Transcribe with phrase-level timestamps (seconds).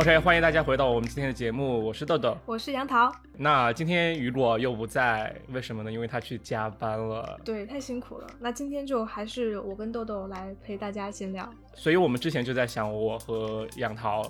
[0.00, 3.12] OK，欢迎大家回到我们今天的节目，我是豆豆，我是杨桃。
[3.36, 5.92] 那今天雨果又不在，为什么呢？
[5.92, 7.38] 因为他去加班了。
[7.44, 8.26] 对，太辛苦了。
[8.38, 11.46] 那今天就还是我跟豆豆来陪大家闲聊。
[11.74, 14.22] 所以我们之前就在想，我和杨桃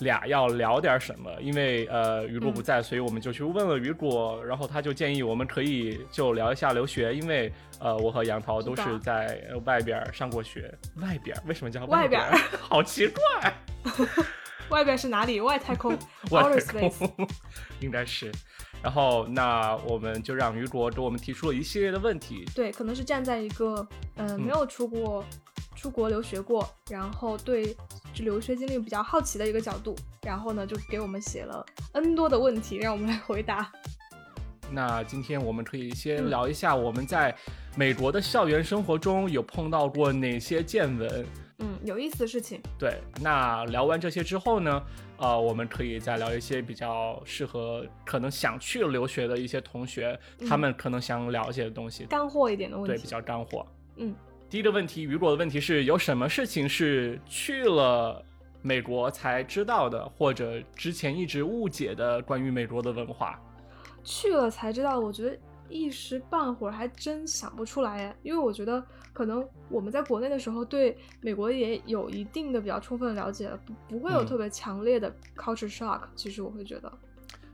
[0.00, 10.76] 俩要聊点什么，因为呃雨果不在，所以我们就去问了雨果，然后他就建议我们可以就聊一下留学，因为呃我和杨桃都是在外边上过学。
[10.96, 12.20] 外边为什么叫外边？
[12.58, 13.54] 好奇怪。
[14.72, 15.40] 外边是哪里？
[15.40, 15.96] 外太空，
[16.32, 17.10] 外太空
[17.80, 18.32] 应该是。
[18.82, 22.44] 然后，那我们就让雨果给我们提出了一系列的问题。
[22.54, 23.86] 对，可能是站在一个
[24.16, 25.24] 呃没有出过
[25.76, 27.76] 出国留学过，然后对
[28.12, 33.70] 这留学经历比较好奇的一个角度，然后呢就给我们写了 N 多的问题，让我们来回答。
[34.72, 37.32] 那今天我们可以先聊一下我们在
[37.76, 41.08] 美国的校园生活中有碰到过哪些见闻。
[41.10, 41.26] 嗯，
[41.84, 42.60] 有意思的事情。
[42.78, 44.82] 对，那聊完这些之后呢，
[45.18, 52.96] 呃，我们可以再聊一些比较适合可能想去留学的一些同学，他们可能想了解的东西，干货一点的问题。
[52.96, 53.66] 对，比较干货。
[53.96, 54.14] 嗯，
[54.48, 58.24] 第一个问题，雨果的问题是有什么事情是去了
[58.60, 63.40] 美国才知道的，或者之前一直误解的关于美国的文化？
[64.04, 65.38] 去了才知道，我觉得。
[65.68, 76.00] 一时半会儿还真想不出来，因为我觉得可能我们在国内的时候对美国也有一定的比较充分的了解，不不会有特别强烈的 culture shock。
[76.14, 76.92] 其实我会觉得，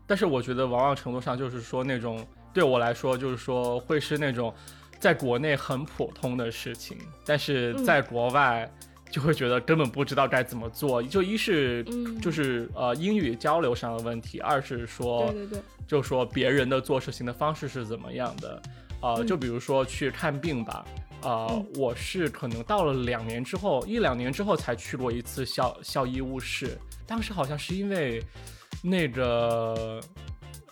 [0.07, 4.55] 但是我觉得往往程度上就是说那种对我来说就是说会是那种
[4.99, 8.71] 在国内很普通的事情，但是在国外。
[9.11, 11.83] 就会觉得根本不知道该怎么做，就一是
[12.21, 18.63] 就是呃英语交流上的问题，二是说对对对，就说别人的做事情的方式是怎么样的，
[19.01, 20.85] 呃，就比如说去看病吧，
[21.23, 28.23] 呃，我是可能到了两年之后，一两年之后才去过一次校校医务室，当时好像是因为
[28.83, 30.01] 那个。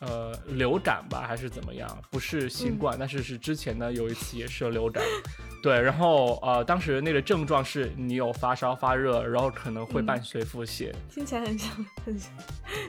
[0.01, 1.89] 呃，流感吧，还是怎么样？
[2.11, 5.03] 不是新冠，但是是之前呢有一次也是流感，
[5.63, 5.81] 对。
[5.81, 11.71] 然后呃，当时那个症状是你有发烧、发热，然后可能会伴随腹泻，听起来很像，
[12.05, 12.31] 很像，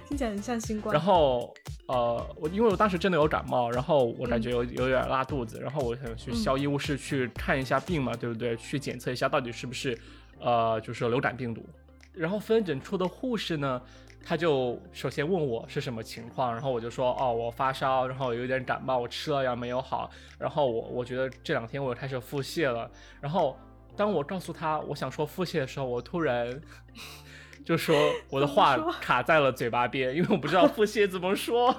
[0.09, 0.93] 听起来很像新冠。
[0.93, 1.53] 然后
[1.87, 8.57] 呃，我因为我当时真的有感冒，然后我感觉有有点拉肚子，然后我想去校医务室去看一下病嘛，对不对？
[8.57, 9.97] 去检测一下到底是不是
[10.39, 11.65] 呃就是流感病毒。
[12.13, 13.81] 然后分诊处的护士呢？
[14.29, 22.91] 他就首先问我是什么情况，然后我就说哦，我发烧，然后有点感冒，我吃了药没有好，然后我我觉得这两天我开始腹泻了。
[23.21, 23.57] 然后
[23.95, 26.61] 当我告诉他我想说腹泻的时候，我突然
[27.63, 27.97] 就说
[28.29, 31.73] 我的话卡在了嘴巴边，因为我不知道腹泻怎么说。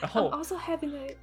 [0.00, 1.16] 然后 also having a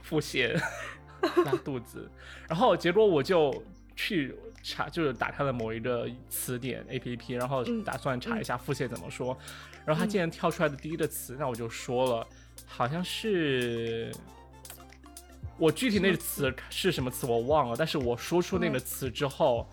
[0.00, 0.58] 腹泻
[1.44, 2.10] 拉肚子，
[2.48, 3.62] 然后结果我就
[3.94, 4.34] 去。
[4.62, 9.36] 查就是打开了某一个词典 A P P，然后打算查一下腹泻怎么说，
[9.84, 12.26] 然后他竟然跳出来的第一个词，那我就说了，
[12.66, 14.14] 好像是
[15.58, 19.68] 我具体那个词是什么词我忘了，但是我说出那个词之后，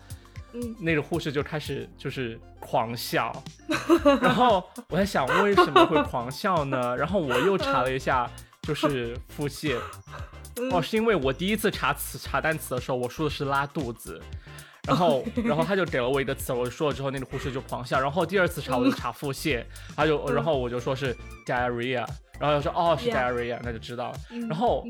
[0.54, 3.32] 嗯，那个护士就开始就是狂笑，
[4.20, 6.96] 然后我在想为什么会狂笑呢？
[6.96, 8.28] 然后我又查了一下，
[8.62, 9.78] 就是腹泻，
[10.72, 14.20] 哦，是因为我第一次查词查单词的时候，我说的是拉肚子。
[14.86, 18.00] 然后，然后他就给了我一个词，我说了之后，那个护士就狂笑。
[18.00, 19.64] 然后第二次查，我就查腹泻，
[19.94, 21.14] 他就，然后我就说是
[21.46, 22.06] diarrhea，
[22.38, 24.18] 然后他说哦是 diarrhea，那就知道了。
[24.48, 24.84] 然后，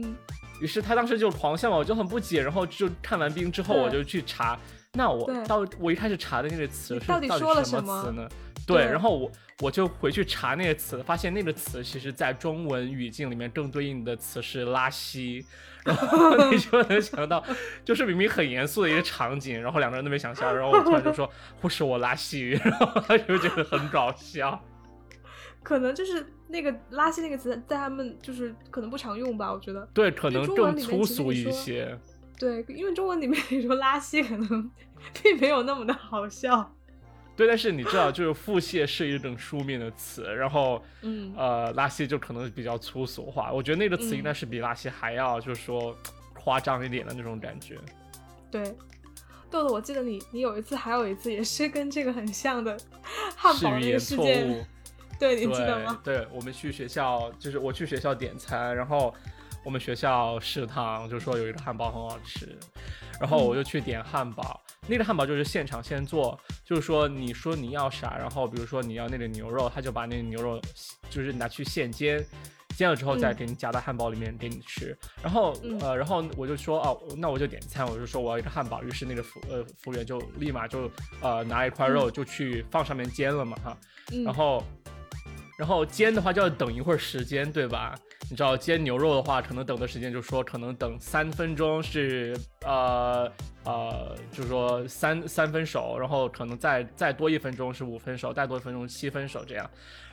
[0.60, 2.42] 于是他当时就狂笑嘛，我就很不解。
[2.42, 4.58] 然后就看完病之后，我就去查，
[4.94, 8.28] 那我到我一开始查的那个词是到底什么词呢？
[8.66, 15.44] 对，然后我我就回去查那个词，发现那个词其实在中文语境里面更对应的词是拉稀。
[15.84, 17.42] 然后 你就能想到，
[17.84, 21.30] 就是明明很严肃的一个场景，然后两个人都没想笑，然后我突然就说
[21.62, 24.60] 护士我拉稀，然后他就觉得很搞笑。
[25.62, 29.88] 可能就是那个拉稀那个词在他们就是可能不常用吧，我觉得。
[29.94, 31.96] 对，可能更粗俗一些。
[32.40, 34.70] 对，因为中文里面你说拉稀可能
[35.22, 36.74] 并没有那么的好笑。
[37.36, 43.52] 对，但是你知道，就是腹泻是一种书面的词，然后，嗯，呃，拉稀就可能比较粗俗化。
[43.52, 45.94] 我觉得那个词应该是比拉稀还要，就是说
[46.34, 47.78] 夸张一点的那种感觉。
[48.50, 48.64] 对，
[49.50, 52.76] 豆豆，我记得你，你有一次还有一次也是跟这个很像的
[53.36, 54.66] 汉堡那个事件，
[55.18, 56.00] 对，你记得吗？
[56.02, 59.14] 对，我们去学校，就是我去学校点餐，然后
[59.62, 62.58] 我们学校食堂就说有一个汉堡很好吃，
[63.20, 64.60] 然后我就去点汉堡。
[64.86, 70.60] 那个汉堡就是现场现做，就是说你说你要啥，然后比如说你要那个牛肉，他就把那个牛肉
[71.10, 72.24] 就是拿去现煎，
[72.74, 74.96] 煎了之后再给你夹到汉堡里面给你吃。
[75.22, 78.82] 然后呃，然后我就说哦，那我就点餐，我就说我要一个汉堡。
[78.82, 80.90] 于是那个服呃服务员就立马就
[81.20, 83.76] 呃拿一块肉就去放上面煎了嘛哈。
[84.24, 84.64] 然后
[85.60, 87.94] 然后煎的话就要等一会儿时间，对吧？
[88.30, 92.34] 你知道煎牛肉的话，可能等的时间就说可能等三分钟是
[92.64, 93.30] 呃
[93.66, 99.70] 呃，就是说三三分熟，然后可能再再多一分钟是五分熟，再多一分钟七分熟这样。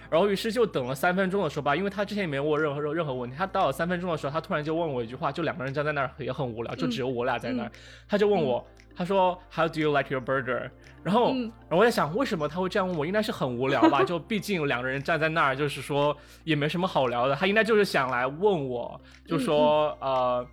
[0.09, 7.71] 然后于是就等了三分钟的时候吧，因为他之前也没问我任何任何问题，他到了三分钟的时候，他突然就问我一句话，就两个人站在那儿也很无聊，就只有我俩在那儿，
[8.05, 8.67] 他就问我，
[8.97, 10.69] 他说 How do you like your burger？
[11.03, 13.05] 然后，然后我在想，为什么他会这样问我？
[13.05, 14.01] 应该是很无聊吧？
[14.05, 20.45] 就毕竟两个人站在那儿，就是说也没什么好聊的，他应该就是想来问我，就说呃，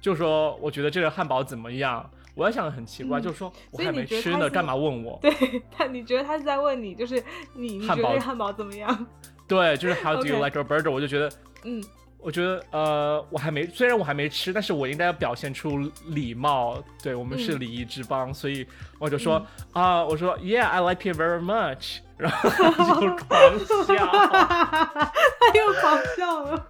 [0.00, 2.08] 就说我觉得这个汉堡怎么样？
[2.36, 5.18] 我在想很奇怪，就是说我还没吃呢，干嘛问我？
[5.22, 5.32] 对
[5.72, 7.20] 他，你觉得他是在问你，就是
[7.54, 9.06] 你你觉得汉堡怎么样？
[9.48, 10.90] 对，就是 How do you like your burger？
[10.92, 11.30] 我就觉得，
[11.64, 11.82] 嗯，
[12.26, 16.82] 我觉得呃，我还没，虽然我还没吃，但是我应该要表现出礼貌。
[17.00, 18.66] 对我们是礼仪之邦，所以
[18.98, 19.40] 我就说
[19.72, 23.40] 啊，我说 Yeah，I like it very much，然后就狂
[23.86, 26.66] 笑， 他又狂笑了。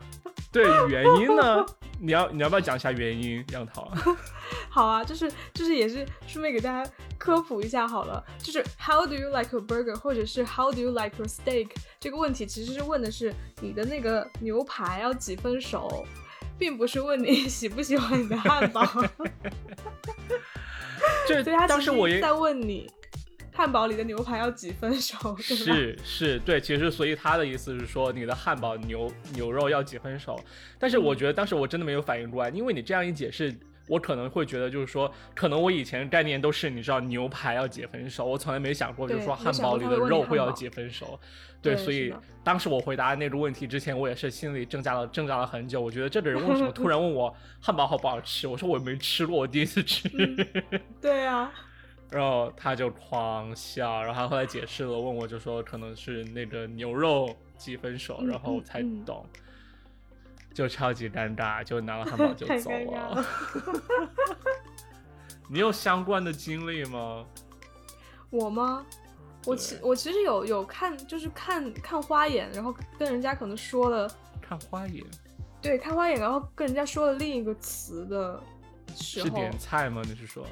[0.52, 1.64] 对，原因呢？
[1.98, 3.90] 你要你要不要讲一下原因，杨桃？
[4.68, 16.04] 好啊，就是就是也是顺便给大家科普一下好了，就是 How do you like your burger，或者是 How do you like your steak 这个问题其实是问的是你的那个牛排要几分熟，
[16.58, 18.86] 并不是问你喜不喜欢你的汉堡。
[21.28, 22.90] 就对他当时我也在问你。
[23.56, 25.34] 汉堡里的牛排要几分熟？
[25.40, 30.38] 是是，对，其实所以他的意思是说你的汉堡牛牛肉要几分熟，
[30.78, 33.54] 但是我觉得当时我真的没有反应过来，因为你这样一解释，
[33.88, 41.18] 我可能会觉得就是说，可能我以前概念都是你知道牛排要几分熟，我从来没想过就是说汉堡里的肉会要几分熟，
[41.62, 42.12] 对，所以
[42.44, 48.46] 当时我回答那个问题之前，我也是心里挣扎了挣扎了很久，我觉得这个人为什么突然问我汉堡好不好吃？
[48.46, 50.10] 我说我没吃过，我第一次吃。
[51.00, 51.50] 对啊。
[52.10, 59.26] 然后他就狂笑，然后他后来解释了，问我就说可能是那个牛肉几分熟，然后才懂，
[60.54, 63.24] 就超级尴尬，就拿了汉堡就走了。
[65.50, 67.24] 你有相关的经历吗？
[68.30, 68.84] 我吗？
[69.44, 74.10] 我其我其实有有看，就是看看花眼，然后跟人家可能说了
[74.40, 75.04] 看花眼，
[75.62, 78.42] 对，看花眼，然后跟人家说了另一个词的
[78.96, 80.02] 时候，是点菜吗？
[80.04, 80.44] 你是说？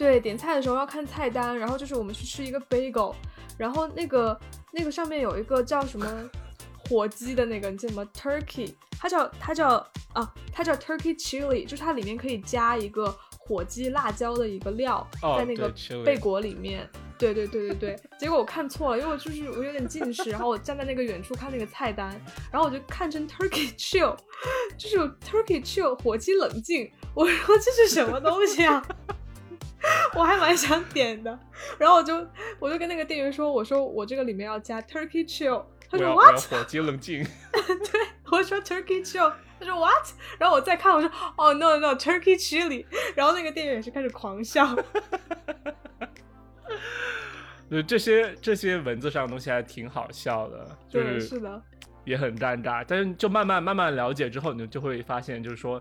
[0.00, 3.14] 对，点菜的时候要看菜单，然后就是我们去吃一个 bagel，
[3.58, 4.40] 然后那个
[4.72, 6.30] 那个上面有一个叫什么
[6.88, 15.06] 火鸡的那个，你记得吗？Turkey，它叫它叫啊，它叫 Turkey Chili，就是它里面可以加一个火鸡辣椒的一个料，
[15.36, 15.70] 在那个
[16.02, 16.88] 贝果里面。
[17.18, 22.08] 对对对对对，结果我看错了，因为我就是我有点近视，然后我站在那个远处看那个菜单，
[22.50, 24.16] 然后我就看成 Turkey Chill，
[24.78, 28.82] 就是有 Turkey Chill 火鸡冷静，我说这是什么东西啊？
[30.14, 31.38] 我还蛮想点的，
[31.78, 32.26] 然后我就
[32.58, 36.40] 我就跟那个店员说，我说我这个里面要加 Turkey Chill，他说 What？
[36.48, 37.24] 火鸡冷静。
[37.52, 38.00] 对，
[38.30, 40.08] 我说 Turkey Chill，他说 What？
[40.38, 42.84] 然后我再看，我说哦 No No Turkey Chili，
[43.14, 44.74] 然后那个店员也是开始狂笑。
[47.68, 51.62] 对，这些这些文字上的东西还挺好笑的，就是是的，
[52.04, 55.80] 也很尴尬，但是就慢慢慢慢了解之后，你就会发现，就是说。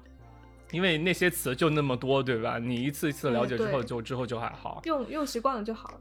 [0.71, 2.57] 因为那些词就那么多，对吧？
[2.60, 6.00] 你一次一次了解之后，就之后就还好，用用习惯了就好了。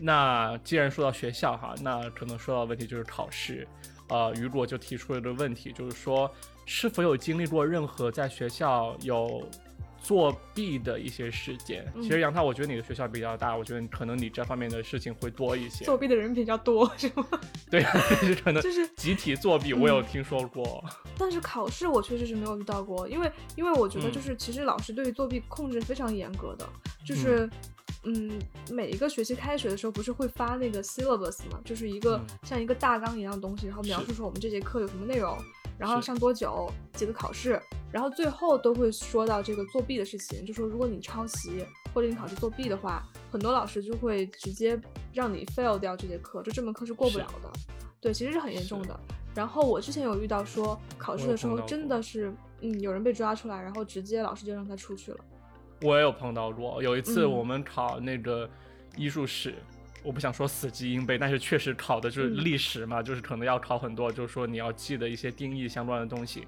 [0.00, 3.66] 那既然说到学校哈，那可能说到问题就是考试。
[4.08, 6.30] 呃，雨果就提出了一个问题，就是说
[6.66, 9.46] 是否有经历过任何在学校有。
[10.04, 15.82] 作弊的一些事件，其实杨涛，我觉得你的学校比较大，我觉得可能你这方面的事情会多一些。
[15.86, 17.26] 作弊的人比较多， 是吗？
[17.70, 17.82] 对，
[18.20, 20.84] 就 是可能就是集体作弊，我有听说过。
[21.16, 26.68] 但是考试我确实是没有遇到过，因为因为我觉得就是其实老师对于作弊控制非常严格的，
[27.02, 27.48] 就是
[28.02, 28.38] 嗯，
[28.70, 35.36] 每一个学期开学的时候不是会发那个 syllabus 嘛，就是一个像一个大纲一样的东西，然后描述说我们这节课有什么内容。
[35.76, 37.60] 然后上多久，几个考试，
[37.94, 44.76] 然后最后都会说到这个作弊的事情，就说如果你抄袭或者你考试作弊的话，很多老师就会直接
[45.12, 47.48] 让你 fail 掉这节课，就这门课是过不了的。
[48.00, 48.98] 对，其实是很严重的。
[49.32, 55.18] 然后我之前有遇到说考试的时候真的是，嗯，有人被抓出来，然后直接老师就让他出去了。
[55.80, 58.50] 我也有碰到过，有一次我们考那个
[58.96, 59.54] 艺术史。
[60.02, 66.46] 我不想说死记硬背，但是确实考的就是历史嘛，就是可能要考很多，就是说你要记得一些定义相关的东西。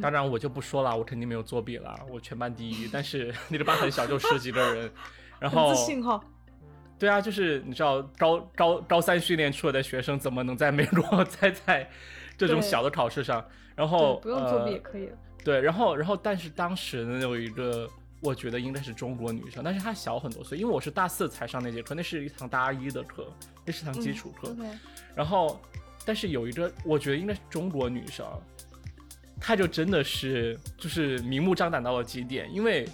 [0.00, 2.88] 当然我就不说了，我肯定没有作弊了，我全班第一。
[2.92, 4.92] 但是 那个班很小，就十几个人，
[5.40, 6.20] 然后自信哈。
[6.98, 11.90] 对啊，就是你知道高高高三训练出来的学生怎么能在美国在在
[12.36, 13.44] 这种小的考试上？
[13.74, 15.08] 然后不用作弊也可以。
[15.44, 17.88] 对，然后然后但是当时呢有一个。
[18.24, 23.26] 我觉得应该是中国女生，但是她小很多岁，因为我是大四才上那节课，那是一堂大一的课，
[23.64, 24.54] 那是堂基础课。
[25.12, 25.60] 然后
[26.06, 28.24] 但是有一个，我觉得应该是中国女生，
[29.44, 32.88] 她就真的是就是明目张胆到了极点，因为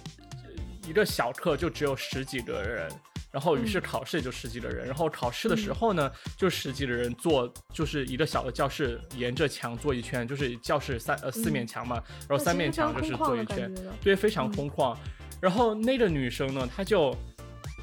[0.87, 2.91] 一个小课就只有十几个人。
[3.31, 4.87] 然后，于是考试也就十几个人。
[4.87, 14.97] 然后考试的时候呢，就十几个人坐，就是一个小的教室，沿着墙坐一圈，就是教室三呃四面墙嘛，然后三面墙就是坐一圈，对，非常空旷。
[15.39, 17.15] 然后那个女生呢，她就。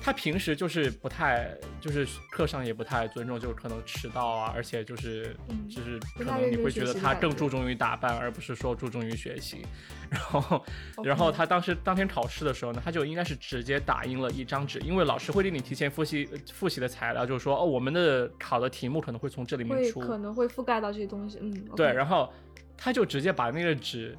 [0.00, 5.37] 他平时就是不太，就是课上也不太尊重，就是可能迟到啊，而且就是
[5.69, 9.67] 就是可能你会觉得他更注重于打扮，而不是说注重于学习。
[10.09, 10.65] 然后，
[11.03, 21.38] 然后他当时当天考试的时候呢，他就应该是直接打印了一张纸，因为老师会给你提前复习复习的材料，就是说哦，我们的考的题目可能会从这里面出，可能会覆盖到这些东西。
[21.43, 22.33] 嗯，对，然后
[22.76, 24.17] 他就直接把那个纸。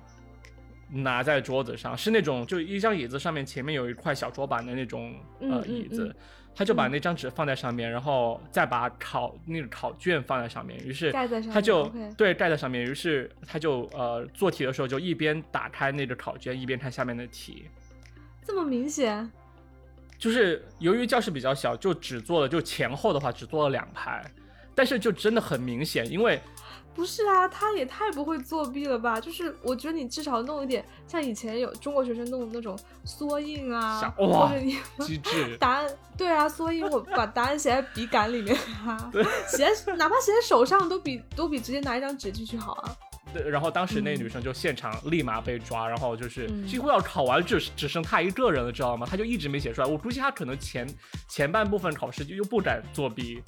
[0.89, 6.15] 拿在桌子上是那种，就一张椅子上面前面有一块小桌板的那种呃椅子，
[6.55, 11.11] 他就把那张纸放在上面，然后再把考那个考卷放在上面，于是
[11.51, 17.67] 他就对盖在上面，于是他就呃做题的时候就一边打开那个考卷一边看下面的题，
[18.45, 19.29] 这么明显，
[20.17, 24.23] 就是由于教室比较小，就只做了就前后的话只做了两排，
[24.73, 26.39] 但是就真的很明显，因为。
[26.97, 29.21] 不是啊，他也太不会作弊了吧？
[29.21, 35.87] 就是我觉得你至少弄一点，像以前有中国学生弄的那种缩印啊，或者你机智 答案，
[36.17, 39.11] 对啊，缩印我把答案写在笔杆里面啊，
[39.47, 42.95] 写在哪怕写在手上都比都比直接拿一张纸进去好啊。
[43.31, 49.05] 对，然后当时那女生就现场立马被抓，然后就是几乎要考完只只剩她一个人了，知道吗？
[49.07, 49.87] 她就一直没写出来。
[49.87, 50.87] 我估计她可能前
[51.27, 53.43] 前半部分考试就又不敢作弊。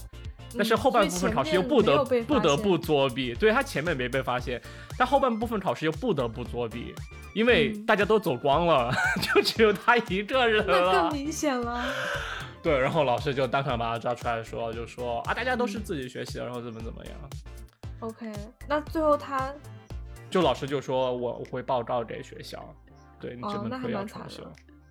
[0.58, 4.62] 但是后半部分考试又不得不得不作弊，对他前面没被发现，
[4.98, 6.94] 但后半部分考试又不得不作弊，
[7.34, 8.92] 因为大家都走光了，
[9.22, 10.92] 就只有他一个人了。
[10.92, 11.86] 那更明显了。
[12.62, 17.16] 对，然后老师就当场把他抓出来说，就说啊，大家都是自己学习，然后怎么怎么样。
[18.00, 18.32] OK，
[18.68, 19.54] 那最后他，
[20.30, 22.74] 就老师就说我会报告给学校，
[23.20, 24.44] 对你这门课要重修。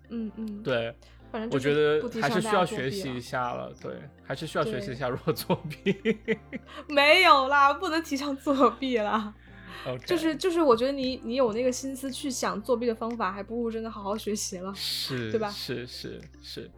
[0.09, 0.95] 嗯嗯，对。
[1.51, 3.91] 我觉得还是需要学习一下了，对，
[4.23, 5.95] 还是需要学习一下如何作弊。
[6.89, 9.33] 没有啦，不能提倡作弊啦。
[10.05, 15.49] 就是就是，我觉得你你有那个心思去想作弊的方法，还不如真的好好学习了，是，对吧？
[15.49, 16.69] 是是是。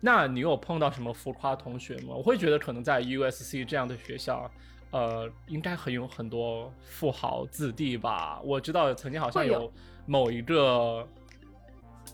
[0.00, 2.14] 那你有碰到什么浮夸同学吗？
[2.14, 4.48] 我会觉得可能在 USC 这样的学校，
[4.90, 8.40] 呃，应该很有很多富豪子弟吧。
[8.44, 9.72] 我知道曾经好像有
[10.04, 11.08] 某一个。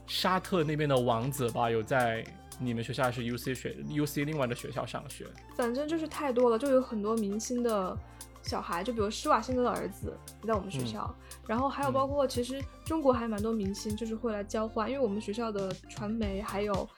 [0.06, 2.24] 沙特那边的王子吧，有在
[2.58, 5.26] 你们学校还是 U C 学 U C 另外的学校上学？
[5.56, 7.96] 反正就是太多了，就有很多明星的
[8.42, 11.12] 小孩，就比如施瓦辛格的儿子也在我们学校，
[11.46, 16.88] 然后还有包括其实中国还蛮多明星，就是会来交换，因为我们学校的传媒还有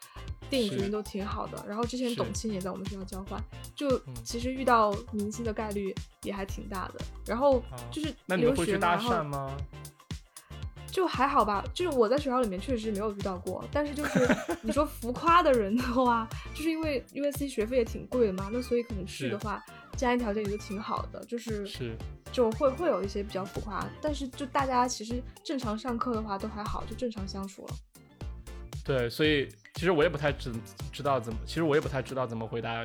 [0.51, 1.65] 电影学院都挺好的。
[1.69, 3.43] 然后之前董卿也在我们学校交换，
[3.75, 7.01] 就其实遇到明星的概率也还挺大的。
[7.27, 9.57] 然后就是那你们会去搭讪吗？
[10.95, 14.29] 就还好吧，就是我在学校里面确实没有遇到过，但是就是
[14.63, 19.61] 你说浮夸的人的话，就是因为 U S C 学费也挺贵的嘛，那所以可能去的话，
[19.97, 21.97] 家庭条件也就挺好的，就是是
[22.31, 27.75] 就会会有一些比较浮夸，但是就大家其实正常上课的话都还好，就正常相处了。
[28.85, 30.53] 对，所以其实我也不太知
[30.93, 32.85] 知道怎么，其实我也不太知道怎么回答，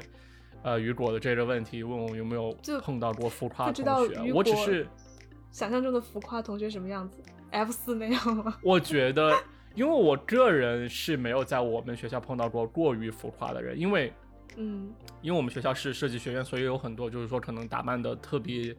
[0.64, 4.88] 呃，雨果的这个问题，问我有没有碰到过浮夸同学，我只是
[5.52, 7.22] 想象中的浮夸同学什么样子。
[7.52, 8.56] F 四那样吗？
[8.62, 9.36] 我觉得，
[9.74, 14.14] 因为我个人是没有在我们学校碰到过过于浮夸的人，因为，
[14.56, 18.76] 嗯，因为我们学校是设计学院，所以有很多就是说可能打扮的特别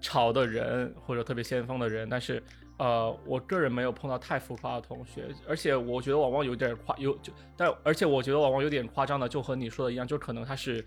[0.00, 2.42] 潮的人或者特别先锋的人，但是，
[2.78, 10.82] 呃，我个人没有碰到太浮夸的同学，而且我觉得往往有点夸有就，但而且我觉得往往有点夸张的，就和你说的一样，就可能他是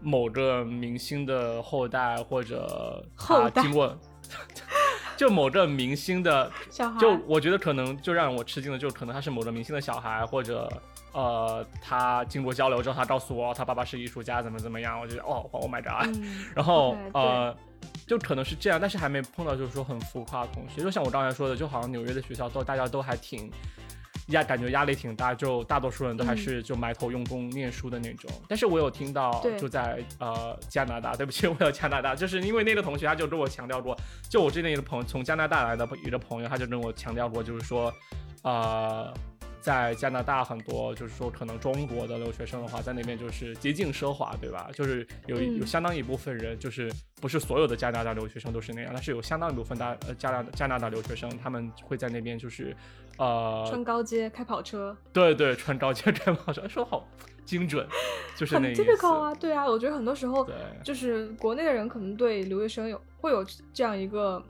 [0.00, 3.94] 某个明星的后代或者他经过。
[5.16, 6.50] 就某个明星的，
[6.98, 10.70] 就我觉得可能就让我吃惊的，就可能他是某个明星的小孩，或者
[11.12, 16.16] 呃，他经过交流之后，他告诉我他爸爸是艺术家，怎么怎么样，我觉得哦，Oh my god，
[16.54, 17.54] 然后呃，
[18.06, 23.50] 就可能是这样，但是还没碰到就是说很浮夸的同学，就像我刚才说的，就好像纽约的学校都大家都还挺。
[24.30, 28.30] 压感觉压力挺大，就大多数人都还是就埋头用功念书的那种。
[28.48, 33.96] 但是我有听到，就在呃加拿大，对不起， 我有加拿大，就是因为那个同学他就跟我强调过，
[34.28, 37.92] 就我之前一个朋友从加拿大来的一个朋友，他就跟我强调过，就是说，
[38.42, 39.12] 呃。
[39.62, 44.70] 在加拿大，很多就是说，可能中国的留学生的话，在那边就是极尽奢华，对吧？
[44.72, 52.74] 就是有有相当一部分人，就是不是所有的加拿大留学生都是那样，但是有相当一部分大呃加拿加拿大留学生，他们会在那边就是，
[53.20, 54.96] 呃，穿高街开跑车。
[55.12, 57.06] 对对，穿高街开跑车，说好
[57.44, 57.86] 精准，
[58.34, 60.48] 就是很 typical 啊，对啊，我觉得很多时候
[60.82, 64.42] 就是国内的人可能对留学生有会有这样一个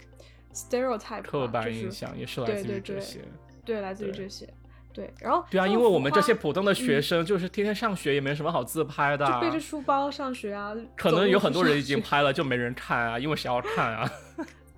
[0.54, 3.20] stereotype 刻板印象也是来自于对对对这些。
[3.64, 4.48] 对，来自于这些，
[4.92, 9.34] 对，然后对啊，因为我们这些普通的学嗯生就是天天上学，也没什么好自拍的、啊。
[9.34, 14.10] 就背着书包上学啊，可能有很多人已经拍了，就没人看啊， 因为谁要看啊？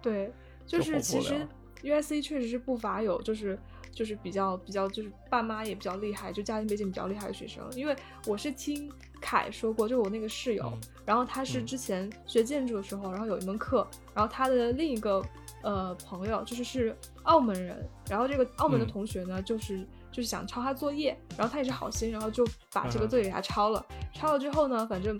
[0.02, 0.32] 对，
[0.66, 1.46] 就就是其实
[1.82, 3.58] USC 确实是不乏有就是
[3.92, 7.64] 就是比较比较就是爸妈也比较厉害，就家庭背景比较厉害的学生。
[7.76, 7.94] 因为
[8.26, 15.22] 我是听凯说过，就我那个室友，嗯然后他是嗯之前学建筑的时候，然后有一门课，然后他的另一个
[15.62, 23.84] 呃朋友就是是澳门人，然后这个澳门的嗯同学呢，就是就是想抄他作业，然后他也是好心，然后就把这个作业给他抄了，
[24.14, 25.18] 抄了之后呢，反正。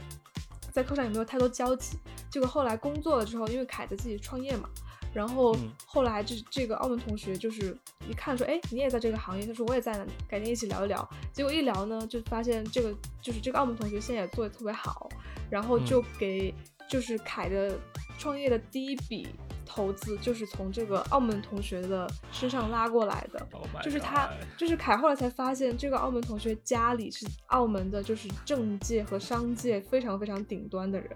[0.71, 1.99] 在课上也没有太多交集，
[2.31, 4.67] 结果后来工作了之后，因为凯在自己创业嘛，
[5.13, 7.77] 然后嗯后来这这个澳门同学就是
[8.09, 11.09] 一看说，哎，你也在这个行业，他说我也在呢，改天一起聊一聊。
[11.33, 15.09] 结果一聊呢，就发现这个就是这个澳门同学现在也做的特别好，
[15.51, 16.55] 然后就给
[16.89, 17.79] 就是凯的
[18.19, 19.29] 创业的第一笔
[19.65, 23.47] 投资就是从这个澳门同学的身上拉过来的。
[23.53, 31.11] Oh 就是他就是凯后来才发现，这个澳门同学家里是澳门的，就是政界和商界非常非常顶端的人，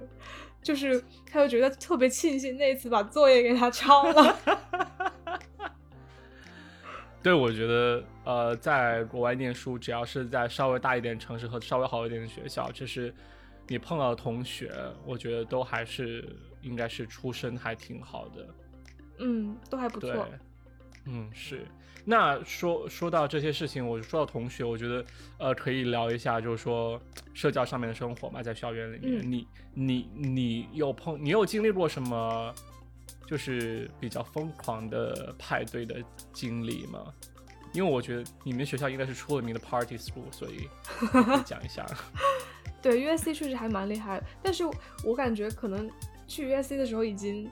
[0.67, 4.37] 就是他就觉得特别庆幸那次把作业给他抄了。
[7.23, 13.15] 对，我觉得呃，在国外念书，只要是在稍微大一点城市和稍微好一点的学校，就是
[13.69, 16.29] 你碰到的同学，我觉得都还是
[16.63, 18.49] 应该是出身还挺好的。
[19.21, 20.29] 嗯，都还不对错。，
[21.07, 21.67] 嗯，是。
[22.09, 25.05] 那说说到这些事情，我说到同学，我觉得
[25.39, 27.01] 呃可以聊一下，就是说
[27.35, 32.55] 社交上面的生活嘛，在校园里面，嗯你你你有碰你有经历过什么
[33.27, 35.97] 就是比较疯狂的派对的
[36.33, 37.13] 经历吗？
[37.73, 41.85] 因为我觉得你们学校应该是出了名的 party school，所以可以讲一下。
[42.81, 44.63] 对，USC 确实还蛮厉害的，但是
[45.05, 45.91] 我感觉可能
[46.29, 47.51] 去 USC 的时候已经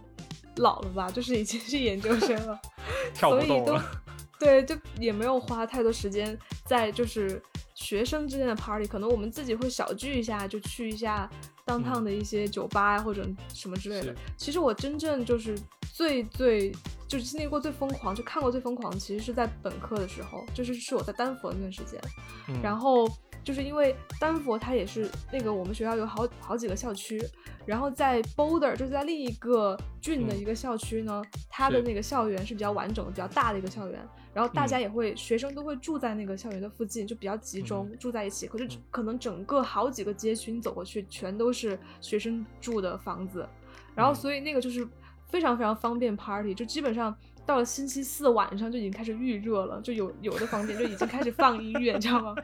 [0.56, 2.58] 老了吧，就是已经是研究生了，
[3.14, 3.84] 跳不所以都动了。
[4.38, 6.36] 对，就也没有花太多时间
[6.66, 7.40] 在就是
[7.74, 11.30] 学生之间的 party，可能我们自己会小聚一下，就去一下
[11.64, 14.14] downtown 的一些酒吧啊或者什么之类的。
[14.36, 15.56] 其实我真正就是
[15.92, 16.72] 最最
[17.06, 22.00] 就是经历过最疯狂，就看过最疯狂，其实是在本科的时候，就是是我在丹佛那段时间。
[22.48, 23.08] 嗯然后
[23.42, 27.22] 就是因为丹佛它也是那个我们学校有好好几个校区，
[27.66, 38.46] 然后在 Boulder 就是在另一个郡的嗯一个校区呢，它的那个校园是比较完整的、比较大的一个校园，然后大家嗯也会、学生都会住在那个校园的附近，就比较集中、住在一起。
[38.46, 43.46] 可是嗯可能整个好几个街区你走过去，全都是学生住的房子，
[43.94, 44.88] 然后嗯所以那个就是
[45.34, 47.12] 非常非常方便 party，就基本上。
[47.46, 52.34] 到了星期四晚上就已经开始预热了，就有有的房间就已经开始放音乐，你知道吗？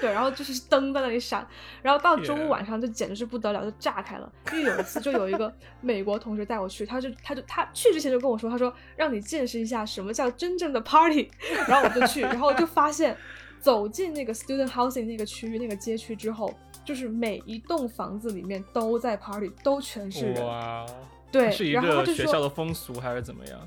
[0.00, 1.44] 对，然后就是灯在那里闪，
[1.82, 4.32] 然后到周五晚上就简直是不得了，就炸开了。
[4.52, 11.28] 因为有一次就有一个美国同学带我去，他就他就他去之前就跟我说，他说让你见识一下什么叫真正的 party，
[11.66, 13.16] 然后我就去，然后就发现
[13.58, 16.54] 走进那个 student housing 那个区域那个街区之后，
[16.84, 20.36] 就是每一栋房子里面都在 party，都全是人。
[21.38, 23.58] 哇，对是一然后学校的风俗还是怎么样？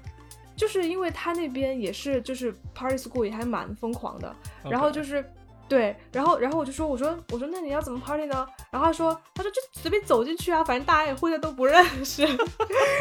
[0.56, 4.36] 就是因为他那边也是就是 party school 也还蛮疯狂的，
[4.70, 5.24] 然后就是
[5.68, 8.46] 对，然后然后我就说我说我说那你要怎么 party 呢？
[8.70, 12.24] 然后他说他说就随便走进去啊，反正大家也互相都不认识。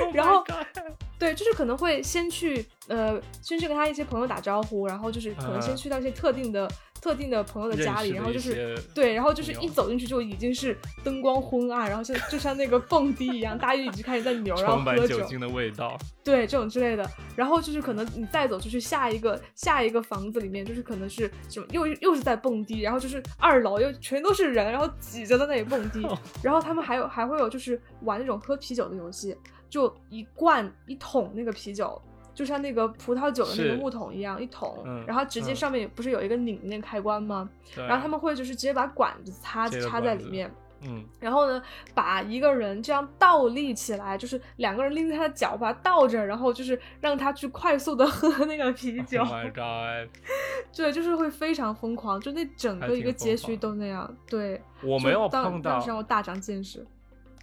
[0.03, 0.43] Oh 然后
[1.19, 6.69] 对，就是可能会先去呃先去跟他一些朋友打招呼，然后就是可能先嗯去到一些特定的、
[7.03, 15.99] 特定的朋友的家里，然后就是对，然后就是一走进去就已经是灯光昏暗，然后像就像那个蹦迪一样，大家就已经开始在扭，然后 喝酒精的味道。
[16.23, 26.07] 对这种之类的，然后就是可能你再走出去下一个下一个房子里面，就是可能是什么又又是在蹦迪，然后就是二楼又全都是人，然后挤着在那里蹦迪，
[26.41, 29.37] 然后他们还有还会有就是玩那种喝啤酒的游戏，
[29.69, 32.01] 就一罐一桶那个啤酒。
[32.35, 37.49] 就像那个葡萄酒的那个木桶一样，一桶，嗯然后直接嗯上面不是有一个拧的那个开关吗？
[37.75, 40.51] 对然后他们会就是直接把管子插插在里面，
[40.85, 41.63] 嗯，然后呢，
[41.95, 49.21] 把一个人这样倒立起来，就是两个人拎着他的脚把他倒着，然后就是让他去快速的 喝那个啤酒。
[49.21, 50.11] Oh my god！
[50.75, 54.13] 对，就是会非常疯狂，就那整个一个街区都那样。
[54.29, 56.85] 对，我没有当碰到当时，让我大长见识，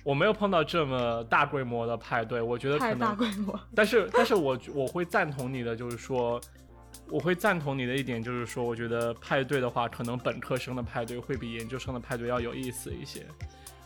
[0.04, 3.60] 我没有碰到这么大规模的派对，我觉得可太大能，规模。
[3.76, 6.40] 但是但是我我会赞同你的，就是说。
[7.08, 13.26] 我会赞同你的一点，就是说，我觉得派对的话，可能本科生的派对会比研究生的派对要有意思一些。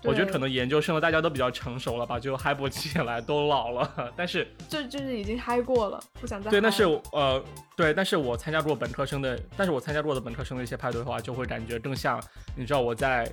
[0.03, 4.13] 我觉得可能研究生的大家都比较成熟了吧，就嗨不起来，都老了。
[4.15, 7.41] 但是就就是已经嗨过了，不想再对，但是呃，
[7.77, 12.21] 对，但是我参加过本科生的，但是我参加过的本科生的一些派对的话，就会感觉更像，
[12.57, 13.29] 你知道我在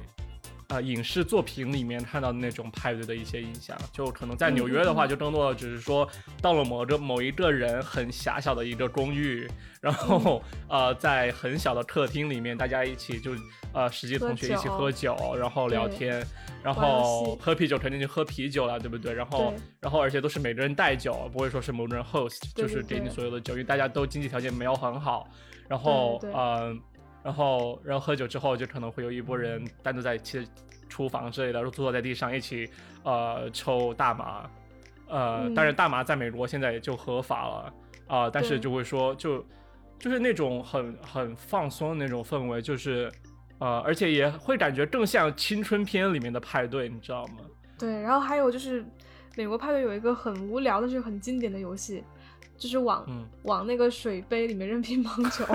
[0.70, 3.76] 呃影视作品里面看到的那种派对的一些印象。
[3.92, 6.08] 就可能在纽约的话，就更多的只是说
[6.40, 9.46] 到了某个某一个人很狭小的一个公寓，
[9.80, 13.32] 然后呃在很小的客厅里面，大家一起就
[13.72, 16.24] 呃十几同学一起喝酒，然后聊天，
[16.62, 19.12] 然后喝啤酒肯定就喝啤酒了，对不对？
[19.12, 25.28] 然后然后而且都是每个人带酒，不会说是某个人 host，就是给你所有的酒，因为大家都经济条件没有很好。
[25.68, 26.80] 然后，嗯，
[27.22, 30.46] 然后，然后喝酒之后，就可能会有一波人单独在其
[30.88, 32.68] 厨房之类的，坐在地上一起，
[33.04, 34.50] 呃，抽大麻，
[35.08, 37.74] 呃，当然大麻在美国现在也就合法了，
[38.06, 39.44] 啊，但是就会说，就
[39.98, 43.10] 就是那种很很放松的那种氛围，就是，
[43.58, 47.44] 呃，而且也会感觉更像青春片里面的派对，你知道吗？
[47.78, 48.84] 对，然后还有就是
[49.36, 52.02] 美国派对有一个很无聊的，是很经典的游戏。
[52.58, 53.06] 就是往
[53.44, 55.46] 往那个水杯里面扔 乒乓球，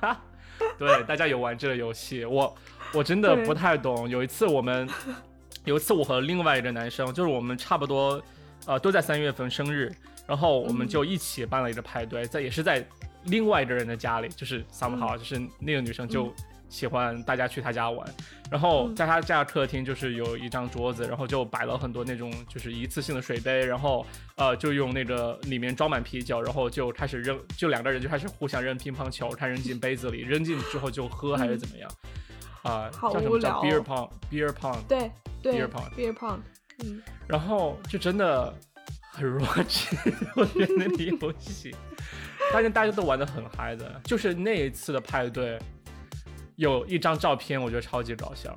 [0.78, 2.54] 对，大家有玩这个游戏，我
[2.92, 4.08] 我真的不太懂。
[4.08, 4.88] 有一次我们，
[5.64, 8.22] 有一次我和另外一个男生，就是我们差不多，
[8.66, 9.92] 呃，都在三月份生日，
[10.26, 12.86] 然后我们就一起办了一个派对，在也是在
[13.24, 16.32] 另外一个人的家里，就是 somehow，就是那个女生就。
[16.74, 18.04] 喜欢大家去他家玩，
[18.50, 31.88] 然后在他家客厅就是有一张桌子，然后就摆了很多那种就是一次性的水杯，然后呃就用那个里面装满啤酒，然后就开始扔，就两个人就开始互相扔乒乓球，看扔进杯子里，扔进之后就喝还是怎么样？
[32.64, 34.76] 啊，叫什么叫 beer pong？beer pong？
[34.88, 35.08] 对
[35.40, 36.38] 对，beer pong，beer pong。
[36.82, 38.52] 嗯，然后就真的
[39.12, 39.96] 很弱智，
[40.34, 41.72] 我觉得那个游戏，
[42.52, 45.56] 发现大家都玩的很嗨的，就是那一次的派对。
[46.56, 48.56] 有一张照片，我觉得超级搞笑，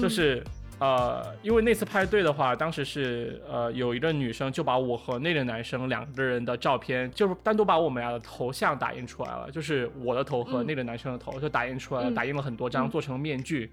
[0.00, 0.42] 就是
[0.78, 13.72] 呃，因为那次派对的话，当时是呃有一个女生就把我和那个男生两个人的照片，就是单独把我们俩的头像打印出来了，就是我的头和那个男生的头就打印出来了，打印了很多张做成面具，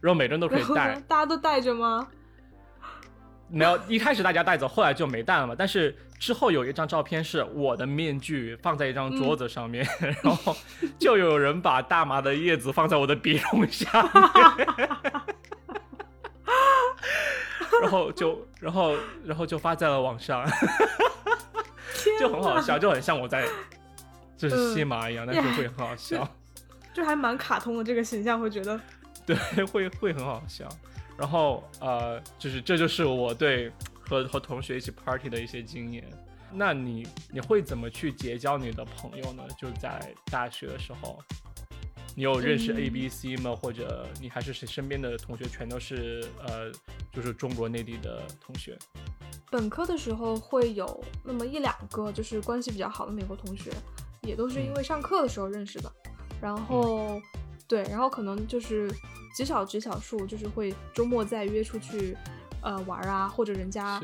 [0.00, 2.08] 然后每个人都可以戴，大家都戴着吗？
[3.48, 5.54] 没有，一开始大家戴着，后来就没戴了嘛。
[5.56, 9.86] 但是之后有一张照片是我的面具放在一张桌子上面，
[10.22, 10.56] 然后
[10.98, 14.02] 就有人把大麻的叶子放在我的鼻孔下
[14.56, 14.66] 面，
[17.82, 20.44] 然后就然后然后就发在了网上，
[22.18, 23.46] 就很好笑，就很像我在
[24.36, 26.26] 就是吸麻一样，但是会很好笑，
[26.94, 28.80] 就还蛮卡通的这个形象，会觉得。
[29.26, 30.66] 对，会会很好笑。
[31.18, 33.72] 然后呃，就是这就是我对
[34.08, 36.08] 和和同学一起 party 的一些经验。
[36.52, 39.42] 那你你会怎么去结交你的朋友呢？
[39.58, 41.18] 就在大学的时候，
[42.14, 43.54] 你有认识 A、B、C 吗？
[43.54, 46.70] 或者你还是谁身边的同学全都是呃，
[47.12, 48.78] 就是中国内地的同学？
[49.50, 53.72] 本科的时候会有那么一两个，就是关系比较好的美国同学，
[54.22, 55.92] 也都是因为上课的时候认识的。
[56.40, 57.20] 然后
[57.66, 58.90] 对，然后可能就是。
[59.36, 62.16] 极少极少数，就是会周末再约出去，
[62.62, 64.00] 呃玩啊，或者人家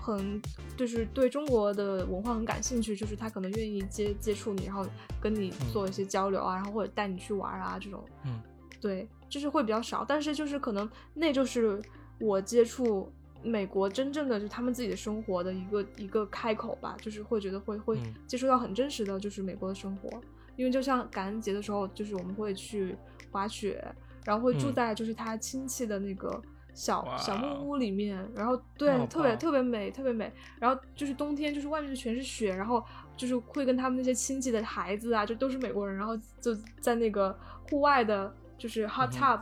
[0.00, 0.40] 很
[0.76, 4.84] 就是对中国的文化很感兴趣，就是他可能愿意接接触你，然后
[5.20, 8.40] 跟你做一些交流啊，然后或者带你去玩啊这种，嗯，
[8.80, 11.80] 对，就是会比较少，但是就是可能那就是
[12.18, 20.08] 我接触美国真正的就他们自己的生活的一个一个开口吧，就是会觉得会会接触到很真实的就是美国的生活，
[20.56, 22.96] 因为就像感恩节的时候，就是我们会去
[23.30, 23.84] 滑雪。
[24.22, 26.40] 然后会住在就是他亲戚的那个
[26.74, 30.32] 小小木屋里面，然后对，特别特别美，特别美。
[30.58, 32.82] 然后就是冬天，就是外面就全是雪，然后
[33.16, 37.36] 就是会跟他们那些亲戚的孩子啊，就都是美国人，然后就在那个
[37.68, 39.40] 户外的，就是 hot tub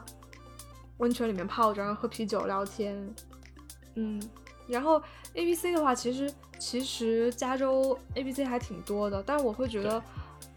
[0.98, 3.14] 温泉里面泡着，然后喝啤酒聊天。
[3.94, 4.22] 嗯，
[4.66, 5.02] 然后
[5.34, 10.02] A B C 的话，其实其实加州 A B C 还挺多的，但是我会觉得。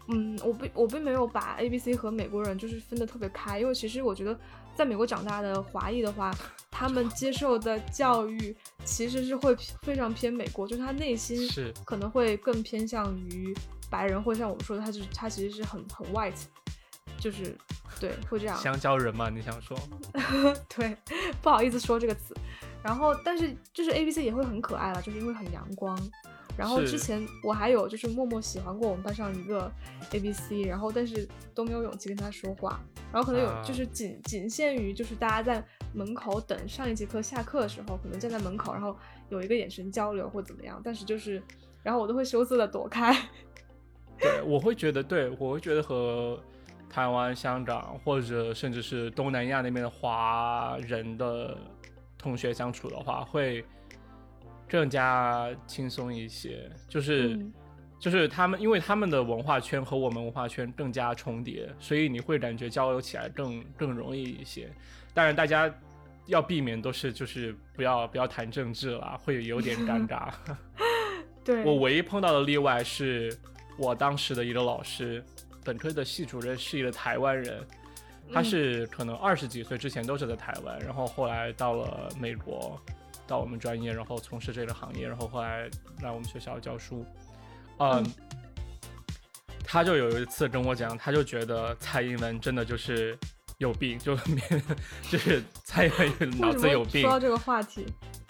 [0.08, 4.36] 嗯，我并我并没有把 A B C 和美国人就是分得特别开，因为其实我觉得
[4.74, 6.34] 在美国长大的华裔的话，
[6.70, 13.54] 他们接受的教育其实是会非常偏美国，就是他内心是可能会更偏向于
[13.90, 16.44] 白人，或者像我们说的，他就是他其实是很很 white，
[17.18, 17.56] 就是
[18.00, 18.56] 对会这样。
[18.56, 19.78] 香蕉人嘛，你想说？
[20.74, 20.96] 对，
[21.40, 22.34] 不好意思说这个词。
[22.82, 25.96] 然后，但是就是 A B C 也会很可爱了，就是因为很阳光。
[26.56, 29.72] 然后之前我还有就是默默喜欢过我们班上一个
[30.12, 32.78] A B C，然后但是都没有勇气跟他说话，
[33.10, 38.94] 然后可能有就是仅仅限于就是大家在门口等上一节课下课的时候，可能站在门口，然后
[39.30, 41.42] 有一个眼神交流或怎么样，但是就是
[41.82, 43.16] 然后我都会羞涩的躲开。
[44.20, 46.38] 对，我会觉得对我会觉得和
[46.90, 51.56] 台湾、香港或者甚至是东南亚那边的华人的
[52.18, 53.64] 同学相处的话会。
[54.72, 57.38] 更加轻松一些，就是，
[57.98, 64.72] 就是他们，因为他们的文化圈和我们文化圈更加重叠，所以你会感觉交流起来更更容易一些。
[65.12, 65.70] 当然，大家
[66.24, 70.32] 要避免都是就是不要不要谈政治了，会有点尴 尬。
[71.44, 73.36] 对 我唯一碰到的例外是
[73.76, 75.22] 我当时的一个老师，
[75.62, 77.62] 本科的系主任是一个台湾人，
[78.32, 82.80] 他是可能二十几岁之前都是在台湾，然后后来到了美国，
[83.26, 85.68] 到我们专业，然后从事这个行业，然后后来
[86.02, 87.04] 来我们学校教书。
[87.78, 88.04] 嗯，
[89.64, 93.18] 他就有一次跟我讲，他就觉得蔡英文真的就是
[93.58, 94.16] 有病， 就
[95.10, 97.02] 就是蔡英文脑子有病。
[97.02, 97.86] 说到这个话题。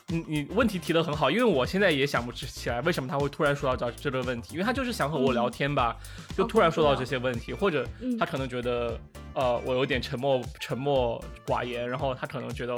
[0.08, 5.96] 你你问题提的很好，因为我现在也想不起来为什么他会突然说到这这个问题，因为他就是想和我聊天吧，
[6.36, 7.86] 就突然说到这些问题，或者
[8.18, 9.00] 他可能觉得
[9.32, 12.76] 呃我有点沉默沉默寡言，然后他可能觉得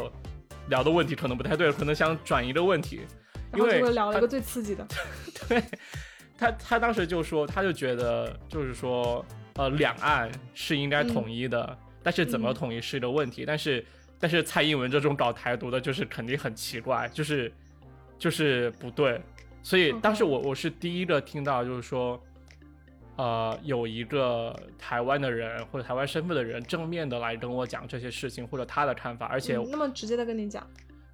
[0.69, 3.01] 聊的问题可能不太对，可能想转移的问题，
[3.55, 4.87] 因为聊了一个最刺激的，
[5.49, 5.63] 对
[6.37, 9.25] 他他当时就说他就觉得就是说
[9.55, 13.85] 呃两岸是应该统一的，但是怎么统一是一个问题，但是。
[14.21, 17.53] 但是蔡英文这种搞台独的，就是肯定很奇怪，就是
[18.19, 19.21] 就是不对。
[19.63, 22.19] 所以当时我我是第一个听到，就是说，
[23.17, 30.67] 呃，有一个台湾的人或者台湾身份的人正面的来跟我讲这些事情或者他的看法，而且那么直接的跟你讲。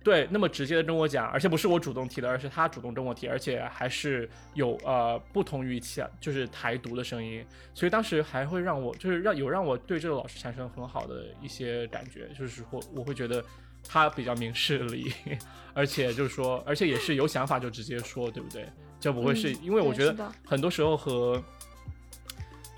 [0.03, 13.45] 对，那么直接的跟我讲，而且不是我主动提的，而是他主动跟我提，而且还是有呃不同语气，就是台独的声音，所以当时还会让我就是让有让我对这个老师产生很好的一些感觉，就是我我会觉得
[13.87, 15.13] 他比较明事理，
[15.75, 18.67] 而且就是说，而且也是有想法就直接说，对不对？
[18.99, 21.43] 就不会是因为我觉得很多时候和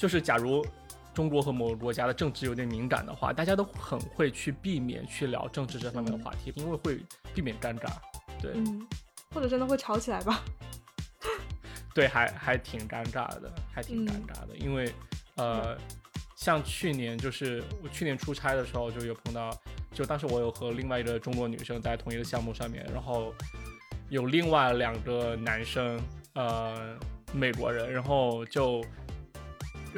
[0.02, 0.66] 就是假如。
[1.14, 6.98] 中国和某个国家的政治有点敏感的话，大家都很会去避免去聊政治这方面的话题，因为会
[7.34, 7.90] 避免尴尬。
[8.40, 8.88] 对，嗯，
[9.34, 10.42] 或者真的会吵起来吧？
[11.94, 14.56] 对，还还挺尴尬的，还挺尴尬的。
[14.56, 14.90] 因为，
[15.36, 15.76] 呃，
[16.34, 19.50] 像去年就是我去年出差的时候就有碰到，
[19.92, 23.34] 就当时我有和另外一个中国女生在同一个项目上面，然后
[24.08, 26.00] 有另外两个男生，
[26.32, 26.96] 呃，
[27.34, 28.82] 美国人，然后就。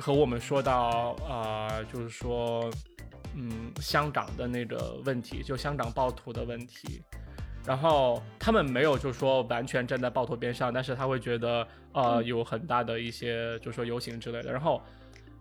[0.00, 2.70] 和我们说到啊，就是说，
[3.34, 7.02] 嗯，香港的那个问题，就香港暴徒的问题，
[7.64, 14.52] 然后他们没有就说完全站在暴徒边上，但是他会觉得呃有很大的一些就是说游行之类的。
[14.52, 14.82] 然后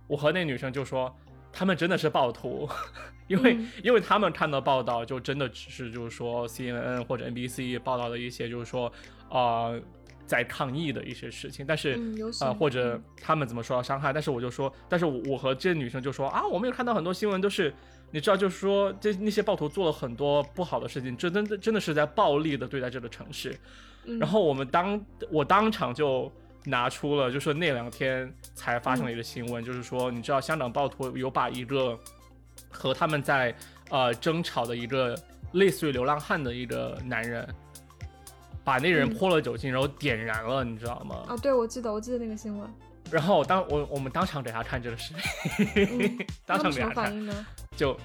[0.08, 1.14] 我和那女生就说，
[1.52, 2.70] 他们真的是暴徒，
[3.28, 8.92] 因为因为他们看到报道就真的只是就是说 CNN 或者 NBC 报道的一些就是说
[9.30, 9.74] 啊。
[10.34, 12.00] 在抗议的一些事情，但是
[12.42, 17.72] 呃，或者他们怎么受到伤害，但是我就说，但是我和这女生就说啊，我们有看到很多新闻，都是
[18.10, 23.56] 你知道，就是说这那些暴徒做了很多不好的事情，这真的真的是在暴力的对待这个城市。
[24.20, 26.32] 然后我们当我当场就
[26.66, 31.96] 拿出了，就是那两天才发生的一个新闻，就是说你知道香港暴徒有把一个
[32.72, 33.56] 和他们在
[33.92, 35.16] 呃争吵的一个
[35.52, 37.48] 类似于流浪汉的一个男人。
[38.64, 41.24] 把那人泼了酒精，然后点燃了，你知道吗？
[41.28, 42.70] 啊，对，我记得，我记得那个新闻。
[43.12, 45.14] 然后当我我们当场给他看这个视
[45.76, 47.46] 频， 当场给他看，
[47.76, 47.96] 就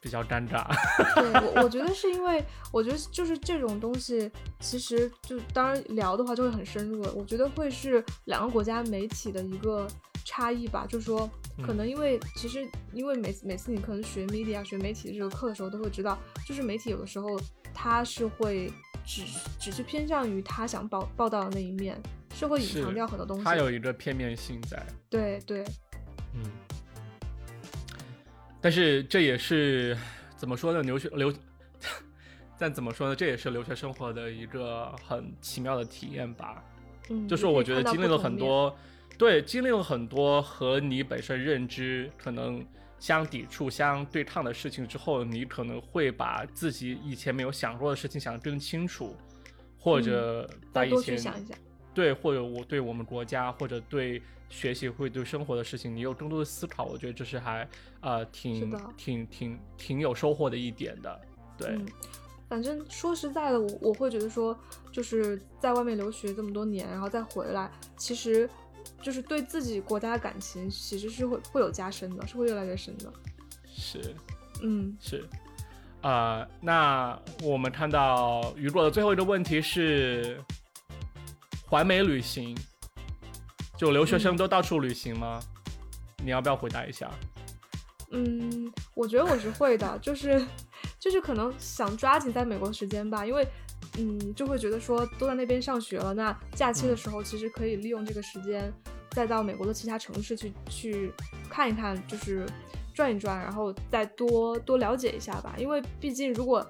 [0.00, 0.66] 比较尴尬。
[1.14, 2.42] 对，我我觉得是因为，
[2.72, 7.12] 我觉得就是这种东西，其实就当然聊的话就会很深入了。
[7.12, 9.86] 我觉得会是两个国家媒体的一个
[10.24, 11.28] 差异吧，就是说，
[11.62, 17.38] 可能因为其实因为每每次你可能学 media 学媒体这个课的时候，都会知道，就是媒体有的时候
[17.74, 18.72] 它是会。
[19.08, 19.22] 只
[19.58, 21.98] 只是偏向于他想报报道的那一面，
[22.34, 23.44] 是会隐藏掉很多东西。
[23.44, 24.84] 他有一个片面性在。
[25.08, 25.64] 对对，
[26.34, 26.42] 嗯。
[28.60, 29.96] 但是这也是
[30.36, 30.82] 怎么说呢？
[30.82, 31.32] 留学留，
[32.58, 33.16] 但怎么说呢？
[33.16, 36.62] 这也是留学生活的一个很奇妙的体验吧。
[37.08, 38.76] 嗯，就是我觉得经历了很多，
[39.16, 42.62] 对，经历了很多和你本身认知可能。
[43.00, 49.14] 相抵触、相对抗的事情之后，你可能会把自己以前没有想过的事情想得更清楚，
[49.78, 51.56] 或者把以前想一想，
[51.94, 56.84] 对，或者我对我们国家或者对学习会对生活的事情，你有更多的思考。
[56.86, 57.68] 我觉得这是还
[58.00, 61.20] 呃挺挺挺挺有收获的一点的。
[61.56, 61.78] 对，
[62.48, 64.58] 反正说实在的，我我会觉得说，
[64.90, 68.48] 就是在外面留学这么多年，然后再回来，其实。
[69.00, 73.12] 就是对自己国家的感情，其实是会会有加深的，是会越来越深的。
[73.66, 74.14] 是，
[74.62, 75.24] 嗯，是，
[76.02, 80.42] 呃，那我们看到雨果的最后一个问题是，
[81.66, 82.56] 环美旅行，
[83.76, 85.40] 就留学生都到处旅行吗？
[86.24, 87.10] 你要不要回答一下？
[88.10, 90.44] 嗯，我觉得我是会的，就是
[90.98, 93.46] 就是可能想抓紧在美国时间吧，因为。
[93.98, 98.72] 嗯，就会觉得说都在那边上学了，那假期的时候其实可以利用这个时间，
[99.10, 101.12] 再到美国的其他城市去去
[101.50, 102.46] 看一看，就是
[102.94, 105.56] 转一转，然后再多多了解一下吧。
[105.58, 106.64] 因为毕竟如果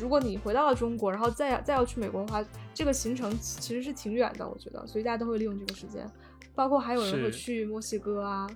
[0.00, 6.10] 如果你回到了中国，然后再再要去美国的话，这个行程其实是挺远的，我觉得，所以大家都会利用这个时间，
[6.54, 8.48] 包括还有人会去墨西哥啊，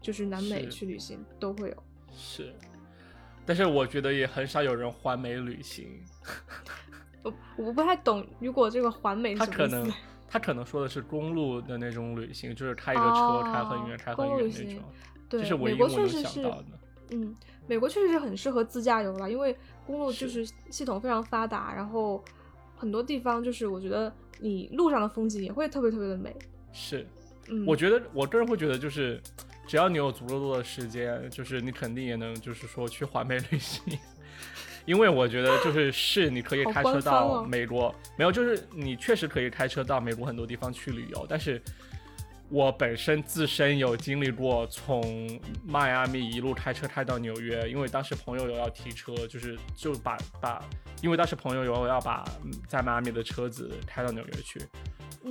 [0.00, 1.82] 就是南美去旅行都会有。
[2.14, 2.54] 是，
[3.44, 6.00] 但是我觉得也很少有人环美旅行。
[7.22, 9.92] 我我不太懂，如果这个环美，他可能
[10.28, 14.82] 他可能说的是公路的那种旅行，就是开一个车开很远，开很远那种。
[15.28, 16.52] 对，是美国确实是，
[17.10, 17.34] 嗯，
[17.66, 19.56] 美国确实是很适合自驾游了，因为
[19.86, 22.22] 公路就是系统非常发达，然后
[22.76, 26.34] 很多地方就是我觉得你路上的风景也会特别特别的美。
[26.72, 27.06] 是，
[27.48, 29.20] 嗯，我觉得我个人会觉得就是，
[29.66, 33.98] 只要你有足够多的时间，就是你肯定也能就是说去环美旅行。
[34.84, 41.62] 因为我觉得就是是你可以开车到美国，没有就是你确实可以开车到美国很多地方去旅游，但是
[42.48, 50.62] 我本身自身有经历过从迈阿密一路开车开到纽约，因为当时朋友有要提车，就是就把把，
[51.00, 52.24] 因为当时朋友有要把
[52.66, 54.60] 在迈阿密的车子开到纽约去，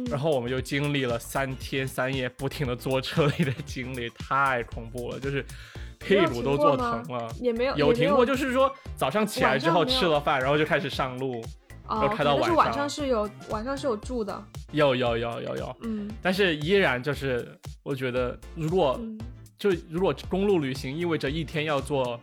[0.09, 5.45] 然后我们就经历了三天三夜不停的坐车里的经历，太恐怖了，就是。
[6.03, 11.41] 屁股都坐疼了，也没有有停过，就是说早上起来之后吃了饭，然后就开始上路，
[11.87, 12.49] 然后开到晚上。
[12.49, 18.99] 是晚上是有晚上是有住的，有有有有有，嗯，但是依然就是我觉得，如果
[19.57, 22.19] 就如果公路旅行意味着一天要坐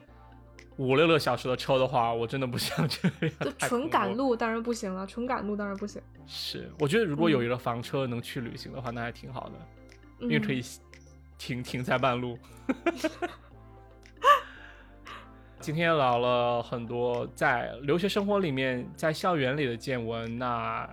[0.77, 3.33] 五六个小时的车的话，我真的不想这样。
[3.41, 6.01] 就纯赶路当然不行了，纯赶路当然不行。
[6.27, 9.55] 是，我觉得如果有一个房车能去旅行的话，那还挺好的，
[10.21, 10.63] 因为可以
[11.39, 12.39] 停停在半路。
[15.69, 20.39] 今天聊了很多在留学生活里面，在校园里的见闻。
[20.39, 20.47] 那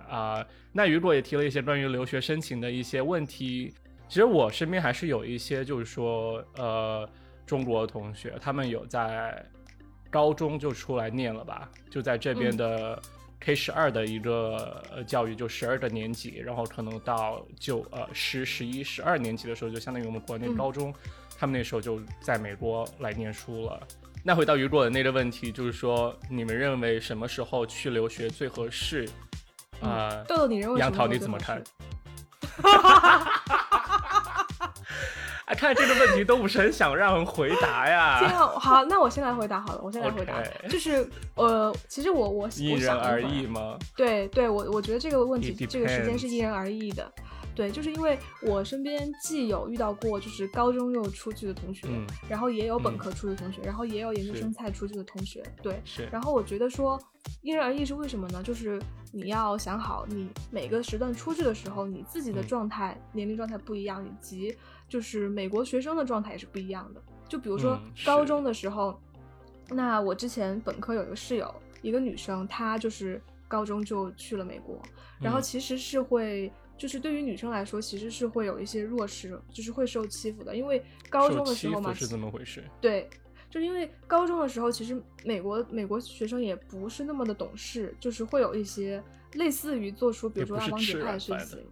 [0.06, 3.72] 啊，那雨果也提了一些关于留学申请的一些问题。
[4.06, 7.08] 其实我身边还是有一些，就是说，呃，
[7.46, 9.42] 中国同学，他们有在
[10.10, 13.00] 高中就出来念了吧，就在这边的
[13.40, 20.94] K 十二的一个教育，就十二个年级，然后可能到九呃十、十一、十二年级的时候，就相当于我们国内高中，
[21.38, 23.80] 他们那时候就在美国来念书了。
[24.26, 29.08] 那回到雨果的那个问题，就是说，你们认为什么时候去留学最合适？
[29.80, 31.62] 啊，豆豆，你认为杨桃你怎么看？
[35.44, 38.18] 哎， 看这个问题都不是很想让人回答呀。
[38.58, 40.42] 好，那我先来回答好了，我先来回答。
[40.68, 43.78] 就是呃，其实我我因人而异吗？
[43.94, 47.08] 对对，我我觉得这个问题这个时间是因人而异的。
[47.56, 51.88] 对，就是因为我身边既有遇到过就是高中又出去的同学，
[52.28, 55.42] 然后也有本科出去的同学，然后也有研究生才出去的同学。
[55.62, 56.06] 对，是。
[56.12, 57.00] 然后我觉得说
[57.40, 58.42] 因人而异是为什么呢？
[58.42, 58.78] 就是
[59.10, 64.54] 你要想好，你每个时段出去的时候，你自己的状态、年龄状态不一样，以及
[64.86, 67.02] 就是美国学生的状态也是不一样的。
[67.26, 69.00] 就比如说高中的时候，
[69.70, 74.78] 那我之前本科有一个室友，一个女生，她就是高中就去了美国，
[75.18, 76.52] 然后其实是会。
[76.76, 80.54] 就是对于女生来说，其实是会有一些弱势，就是会受欺负的。
[80.56, 82.62] 因为高中的时候嘛，是怎么回事？
[82.80, 83.08] 对，
[83.50, 89.02] 就是因为高中的时候，其实美国美国学生也不是那么的懂事，就是会有一些
[89.34, 91.64] 类似于做出，比如说拉帮结派的事情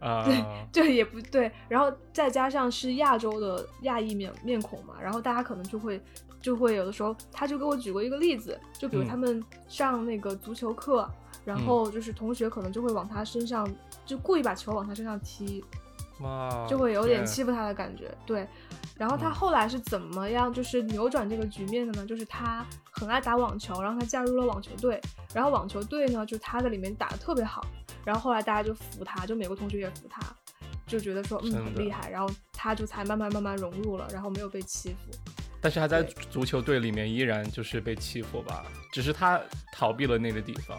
[0.00, 0.24] 啊，
[0.72, 1.50] 对，也不对。
[1.68, 6.00] 然后再加上是亚洲的亚裔面面孔嘛，然后大家可能就会
[6.40, 11.08] 就会有的时候，他就给我举过一个例子，就比如他们上那个足球课。
[11.44, 13.70] 然后就是同学可能就会往他身上，
[14.06, 15.62] 就故意把球往他身上踢，
[16.20, 18.10] 哇，就会有点欺负他的感觉。
[18.24, 18.48] 对，
[18.96, 22.06] 然后他后来是怎么样，就是扭转这个局面的呢？
[22.06, 24.98] 就是他很爱打网球，然后他加入了网球队，
[25.34, 27.62] 然后网球队呢，就他在里面打的特别好，
[28.04, 30.20] 然后后来大家就服他，就美国同学也服他，
[30.86, 34.96] 就觉得说嗯很厉害，然后他就才慢慢慢慢融入了，然后没有被欺负。
[35.60, 39.40] 但是他在足球队里面依然就是被欺负吧，只是他
[39.72, 40.78] 逃避了那个地方。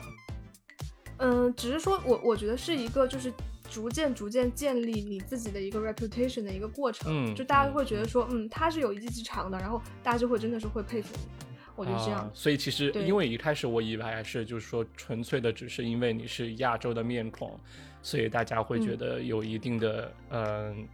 [1.18, 3.34] 嗯，只是说，我我觉得是一个，就是
[3.68, 7.10] 逐渐逐渐建立你自己的一个 reputation 的一个过程。
[7.10, 11.54] 嗯，就大家会觉得说，嗯，他是有一技之长的，然后大家就会真的是会佩服你。
[11.76, 12.30] 我觉得这样。
[12.34, 17.60] 所以其实，因为一开始我以为还是就是说纯粹的，只是因为你是亚洲的面孔，
[18.02, 20.88] 所以大家会觉得有一定的嗯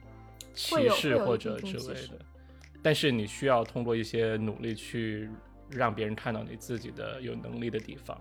[0.53, 2.19] 歧视或者之类的。
[2.81, 5.29] 但是你需要通过一些努力去
[5.69, 8.19] 让别人看到你自己的有能力的地方。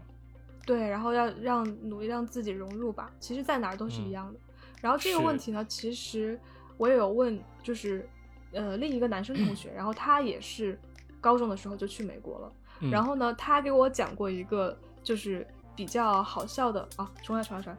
[0.67, 3.11] 对，然后要让努力让自己融入吧。
[3.19, 4.39] 其实，在哪儿都是一样的。
[4.83, 6.39] 然后这个问题呢，其实
[6.77, 8.07] 我也有问，就是
[8.53, 10.79] 呃另一个男生同学，然后他也是
[11.21, 12.53] 高中的时候就去美国了。
[12.91, 15.47] 然后呢，他给我讲过一个就是
[15.77, 17.79] 比较好笑的啊，重来重来重来。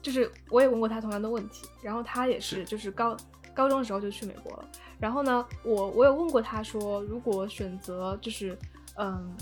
[0.00, 3.16] 就是我也问过他同样的问题，然后他也是就是高
[3.54, 4.68] 高中的时候就去美国了。
[4.98, 8.58] 然后呢，我我有问过他说，如果选择就是
[8.96, 9.36] 嗯。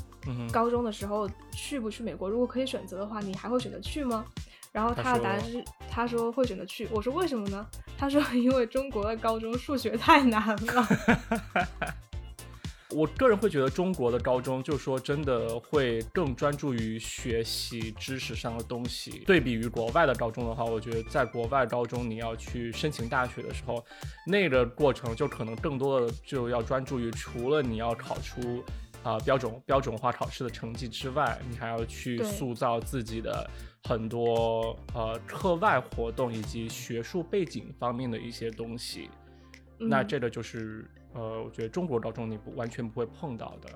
[0.53, 2.28] 高中的时候去不去美国？
[2.28, 4.26] 如果可以选择的话，你还会选择去吗？
[4.72, 6.86] 然后他的答案是，他说会选择去。
[6.93, 7.66] 我说为什么呢？
[7.97, 10.86] 他说因为中国的高中数学太难了。
[12.95, 19.22] 我个人会觉得中国的高中，就是说真的会更专注于学习知识上的东西。
[19.26, 23.84] 对比于国外的高中的话，我觉得在国外高中你要去申请大学的时候，
[24.26, 28.64] 那个过程就可能更多的就要专注于除了你要考出
[29.03, 33.49] 啊标准标准化考试的成绩之外，你还要去塑造自己的
[33.84, 39.11] 很多呃课外活动以及学术背景方面的一些东西。
[39.78, 40.91] 那这个就是。
[41.14, 43.68] 呃，我觉得中国高中你不完全不会碰到的。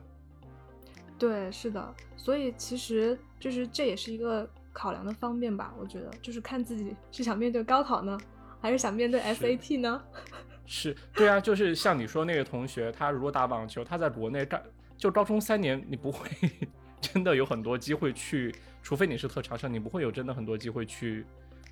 [1.19, 5.73] 对，是的，所以其实就是这也是一个考量的方面吧。
[5.79, 8.19] 我觉得就是看自己是想面对高考呢，
[8.61, 10.03] 还是想面对 SAT 呢？
[10.67, 14.63] 是，对啊，就是像你说那个同学，他如果打网球，他在国内干，
[14.97, 16.29] 就高中三年，你不会
[17.01, 21.27] 真的有很多机会去，除非你是特长生，你不会有真的很多机会去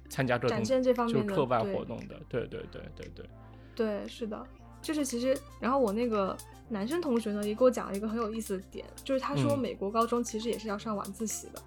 [0.09, 2.21] 参加这种就课外活动的。
[2.29, 3.25] 对对对对对。
[3.75, 4.47] 对，是的。
[4.83, 6.37] 就是其实，然后我那个
[6.69, 11.63] 男生同学呢，也给我讲了一个很有意思的点，就是他说美国高中其实也是要上晚自习的，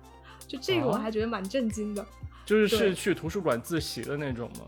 [0.47, 2.05] 就这个我还觉得蛮震惊的。
[2.45, 4.65] 就是是去图书馆自习的那种吗？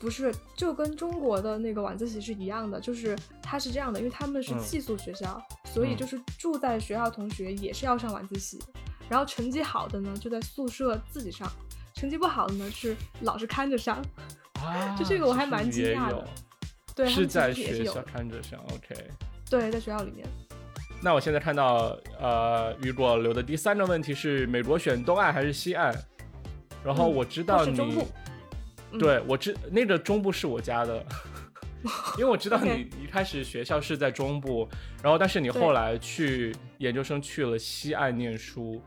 [0.00, 8.58] 不是，就跟中国的那个晚自习是一样的，就是他是这样的，因为他们是寄宿学校，所以就是住在学校同学也是要上晚自习，
[9.08, 11.48] 然后成绩好的呢就在宿舍自己上，
[11.94, 14.02] 成绩不好的呢是老师看着上。
[14.60, 16.26] 啊，就这个我还蛮惊讶的。
[16.96, 18.96] 对，是在学校看着上，OK。
[19.50, 20.26] 对，在学校里面。
[21.02, 25.94] 那我现在看到，呃，雨果留的第三个问题是：美国选东岸还是西岸？
[26.82, 28.02] 然后我知道你，
[28.98, 31.04] 对我知那个中部是我家的，
[32.16, 34.66] 因为我知道 你一开始学校是在中部，
[35.02, 38.80] 然后但是你后来去研究生去了西岸念书，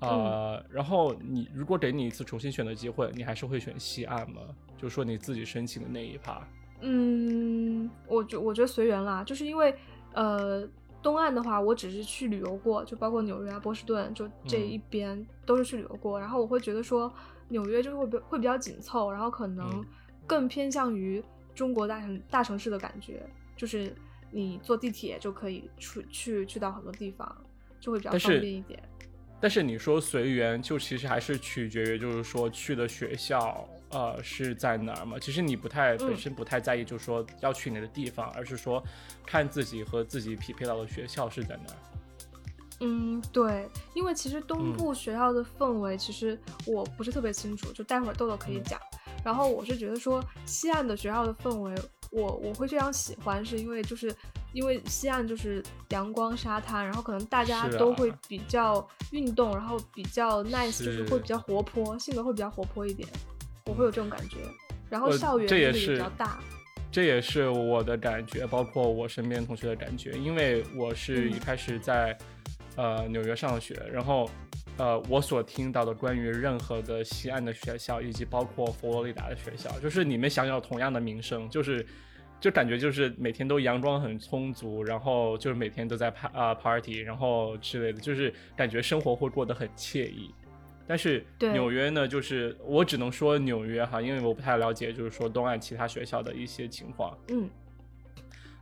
[0.00, 4.40] 呃，然后你如果给你一次重新选的机会，你还是会选西岸吗？
[4.76, 6.42] 就说你自己申请的那一趴。
[6.84, 9.72] 嗯，我觉我觉得随缘啦，就是因为，
[10.14, 10.68] 呃，
[11.00, 16.18] 东岸的话，我只是去旅游过，就包括纽约啊、波士顿，就这一边都是去旅游过。
[16.18, 17.12] 然后我会觉得说，
[17.48, 19.84] 纽约就是会比会比较紧凑，然后可能
[20.26, 21.22] 更偏向于
[21.54, 23.24] 中国大城大城市的感觉，
[23.56, 23.94] 就是
[24.32, 27.36] 你坐地铁就可以出去去到很多地方，
[27.78, 28.82] 就会比较方便一点。
[29.40, 33.68] 但是你说随缘，就其实还是取决于，就是说去的学校。
[33.92, 35.18] 呃，是在哪儿嘛？
[35.18, 38.82] 其实你不太本身不太在意，就是说要去哪个地方，而是说
[39.26, 41.76] 看自己和自己匹配到的学校是在哪儿。
[42.80, 46.36] 嗯，对，因为其实东部学校的氛围，其实
[46.66, 48.80] 我不是特别清楚，就待会儿豆豆可以讲。
[49.24, 51.72] 然后我是觉得说西岸的学校的氛围，
[52.10, 54.12] 我我会非常喜欢，是因为就是
[54.52, 63.08] 因为西岸就是阳光沙滩，然后可能大家都会比较运动，然后比较 nice，就是会比较活泼，性格会比较活泼一点。
[63.66, 64.38] 我会有这种感觉，
[64.90, 66.40] 然后校园也是比较大，
[66.90, 72.16] 这也是我的感觉，包括我身边同学的感觉，因为我是一开始在
[72.76, 74.28] 呃纽约上学，然后
[74.78, 81.86] 呃我所听到的关于任何的西岸的学校，以及包括佛罗里达的学校，就是你们享有同样的名声，就是
[82.40, 90.34] 就感觉就是每天都阳光很充足，然后就是每天都在派啊 party，然后之类的，就是感觉生活会过得很惬意。
[90.86, 97.16] 但是纽约呢，就是我只能说纽约哈，因为我不太了解，就是说东岸其他学校的一些情况。
[97.28, 97.48] 嗯，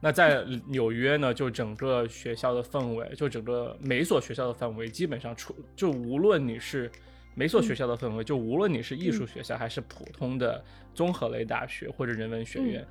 [0.00, 6.90] 那在纽约呢，就整个学校的氛围，就整个每所学校的氛围，基本上出就无论你是
[7.34, 10.62] 每所学校的氛围，就无论你是艺术学校还是普通的
[10.94, 12.86] 综合类大学或者人文学院。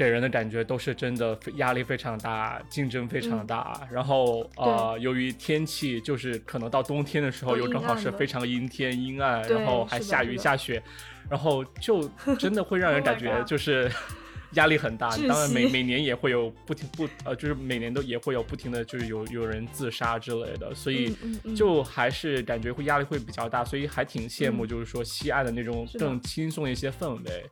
[0.00, 3.86] 给人的感觉都是真的压力非常大，竞争非常大。
[3.92, 10.82] 然后呃，由于天气就是可能到冬天的时候又正好是非常阴天阴暗，然后还下雨下雪，
[11.28, 13.92] 然后就 真的会让人感觉就是
[14.56, 15.14] 压力很大。
[15.28, 21.14] 当然每每年也会有不停不呃，就是每年都也会有不停的就是有有人自杀之类的，所以
[21.54, 23.62] 就还是感觉会压力会比较大。
[23.62, 27.44] 所以还挺羡慕就是说西岸的那种更轻松一些氛围。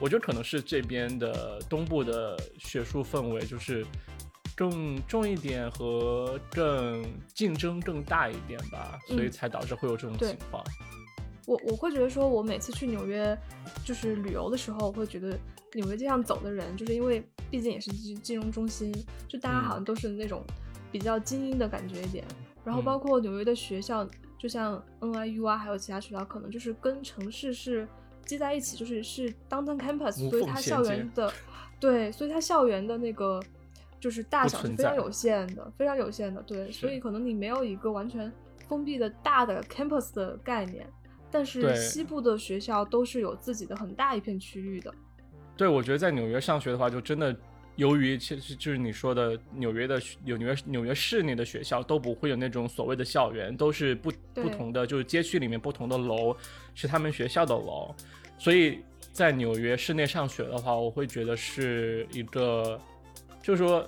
[0.00, 3.86] 我觉得可能是这边的东部的学术氛围就是
[4.56, 10.64] 更重一点和更竞争更大一点吧，所以才导致会有这种情况。
[11.46, 13.36] 我我会觉得说，我每次去纽约
[13.84, 15.38] 就是旅游的时候，我会觉得
[15.74, 18.90] 纽约街上走的人，就是因为毕竟也是金金融中心，
[19.28, 20.42] 就大家好像都是那种
[20.90, 22.24] 比较精英的感觉一点。
[22.64, 27.86] 然后包括纽约的学校，就像 NIU 啊，还有其他学校，可能就是跟城市是。
[28.30, 31.32] 接在一起就是是 downtown campus，所以它校园的，
[31.78, 33.42] 对，所以它校园的那个
[34.00, 36.42] 就是大小是非常有限的，非常有限的。
[36.42, 38.32] 对，所以可能你没有一个完全
[38.68, 40.86] 封闭的大的 campus 的概念。
[41.32, 44.92] 但是西部的学校都是有自己的很大一片区域的。
[45.56, 47.36] 对，我觉得在纽约上学的话，就真的
[47.76, 56.36] 由于其实就是你说的纽约的纽约纽约市内的学校都不会有那种所谓的校园，都是不不同的，就是街区里面不同的楼
[56.74, 57.94] 是他们学校的楼。
[58.40, 58.80] 所以
[59.12, 62.80] 在纽约市内上学的话，我会觉得是一个，
[63.42, 63.86] 就是说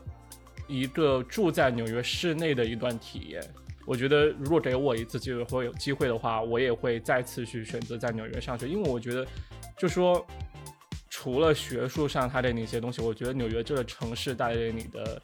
[0.68, 3.42] 一个住在纽约市内的一段体验。
[3.86, 9.26] 我觉得，如果给我一次机会或有机会的话，我也会再次去选择在纽约上学，因为我觉得，
[9.78, 10.24] 就说
[11.08, 15.20] 除了学术上它的那些东西，我觉得纽约这个城市带给你的，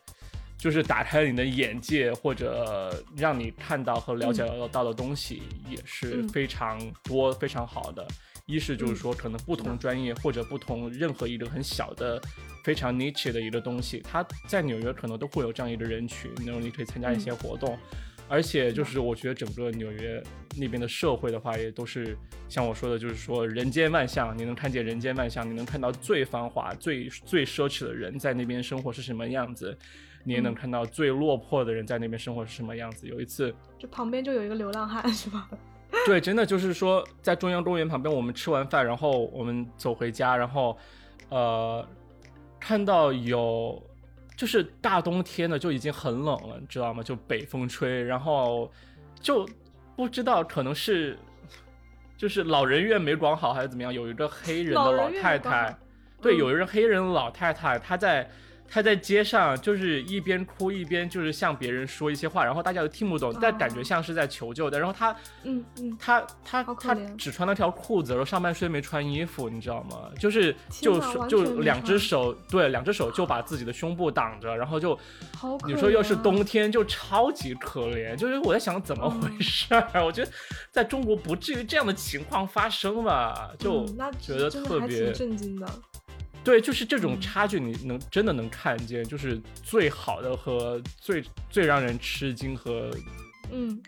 [0.56, 8.08] 就是打开你的眼界或者让你看到和了解到的东西也是非常多、非常好的。
[8.48, 12.18] 一是就是说，可能不同专业或者不同任何一个很小的、
[12.64, 17.78] 非常 niche 的一个东西，它在纽约可能都会有这样一个人群，然后你可以参加一些活动。
[18.26, 20.22] 而且就是我觉得整个纽约
[20.56, 22.16] 那边的社会的话，也都是
[22.48, 29.76] 像我说的，就是说人间万象，你能看见人间万象，你能看到最繁华、最最奢侈的人在那边生活是什么样子，
[30.24, 33.06] 你也能看到最落魄的人在那边生活是什么样子。
[33.06, 35.48] 有一次，就旁边就有一个流浪汉，是吧？
[36.06, 40.76] 对，真的就是说在中央公园旁边，我们吃完饭，然后我们走回家，然后
[41.28, 41.86] 呃
[42.60, 43.82] 看到有。
[44.36, 47.02] 就是大冬天的就已经很冷了，你知道吗？
[47.02, 48.70] 就北风吹，然后
[49.20, 49.44] 就
[49.96, 51.18] 不知道可能是
[52.16, 55.76] 就是老人院没管好还是怎么样，有一个黑人的老太太，
[56.22, 58.30] 对，有一个黑人老太太，她在。
[58.70, 64.78] 他在街上就是一边哭一边就是向别人说一些话，然后大家都听不懂，但感觉像是在求救的。
[64.78, 70.10] 然后他，嗯嗯，他他他只穿了条裤子，然后上半身没穿衣服，你知道吗？
[70.18, 74.98] 就是就就两只手，对，两只手就把自己的胸部挡着，然后就，
[75.66, 78.14] 你说又是冬天，就超级可怜。
[78.16, 80.04] 就是我在想怎么回事儿？
[80.04, 80.30] 我觉得
[80.70, 83.50] 在中国不至于这样的情况发生吧？
[83.58, 83.86] 就
[84.20, 85.66] 觉得特别震惊的。
[86.44, 92.90] 对，就是这种差距，你能真的能看见，就是最好的和最最让人吃惊和
[93.50, 93.80] 嗯，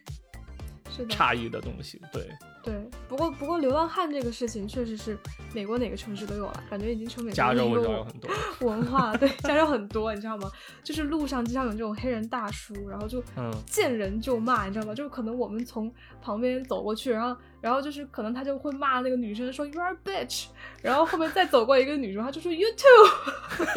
[0.91, 1.15] 是的。
[1.15, 2.29] 诧异的东西，对。
[2.63, 2.90] 对，不
[3.21, 5.17] 过不过流浪汉这个事情确实是
[5.53, 9.15] 美国哪个城市都有了，感觉已经成美加州我知道有很多文化。
[9.19, 10.51] 对， 加州很多，你知道吗？
[10.83, 13.23] 就是路上经常有这种黑人大叔，然后就
[13.67, 14.95] 见人就骂，你知道吗？
[14.95, 15.93] 就是可能我们从
[16.23, 20.47] 旁边走过去，然后然后就是可能他就会骂那个女生说 You are a bitch，
[20.81, 23.67] 然后后面再走过一个女生，他就说 You too，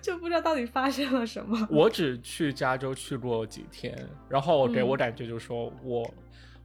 [0.00, 1.66] 就不知道到底发生了什么。
[1.70, 6.08] 我只去加州去过几天，然后给我感觉就是说我。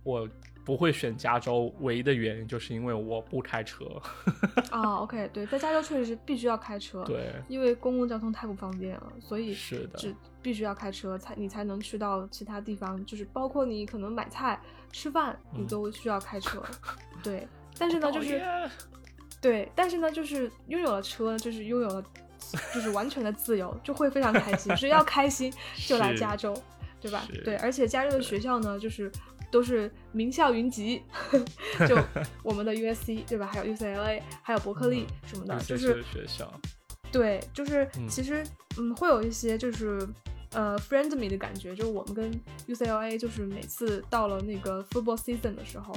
[0.06, 0.30] 我
[0.64, 3.86] 不会选加州，唯一的原因就是因为我不开车。
[4.72, 14.60] 啊， OK，对，在加州确实是必须要开车，对，因为公共交通太不方便了，所以是的，只必须要开车才你才能去到其他地方，就是包括你可能买菜、
[14.92, 16.64] 吃饭，你都需要开车。
[17.22, 17.48] 对，
[17.78, 18.42] 但是呢，就是
[19.42, 22.04] 对，但是呢，就是拥有了车，就是拥有了，
[22.74, 24.76] 就是完全的自由，就会非常开心。
[24.76, 26.56] 只要开心就来加州，
[27.00, 27.28] 对吧？
[27.44, 29.12] 对，而且加州的学校呢，就是。
[29.56, 31.02] 都是名校云集，
[31.88, 31.98] 就
[32.44, 33.50] 我们的 USC 对吧？
[33.50, 36.54] 还有 UCLA，还有伯克利什么的，就是学校。
[37.10, 38.46] 对，就是其实
[38.78, 40.06] 嗯，会有一些就是。
[40.56, 42.32] 呃 friend me 的感觉，就是我们跟
[42.68, 45.94] UCLA，就是每次到了那个 football season 的时候，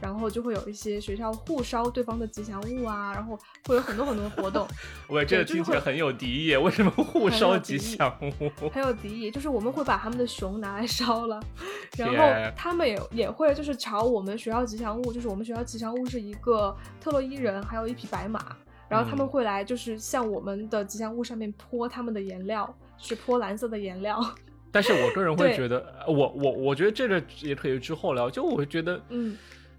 [0.00, 4.68] 然后就会有一些学校互烧对方的吉祥物啊，然后会有很多很多活动。
[5.08, 8.68] 喂，这个听起来很有敌意，为什么互烧吉祥物？
[8.68, 11.40] 很有敌意，就是我们会把他们的熊拿来烧了，
[11.96, 18.54] 然后他们也也会就是朝我们学校吉祥物，就是我们学校吉祥物是一个特洛伊人，还有一匹白马，
[18.88, 22.74] 然后他们会来就是向我们的吉祥物上面泼他们的颜料。
[23.02, 24.18] 是泼蓝色的颜料，
[24.72, 28.30] 但是我个人会觉得，我我我觉得这个也可以之后聊。
[28.30, 29.36] 就我会觉得，嗯，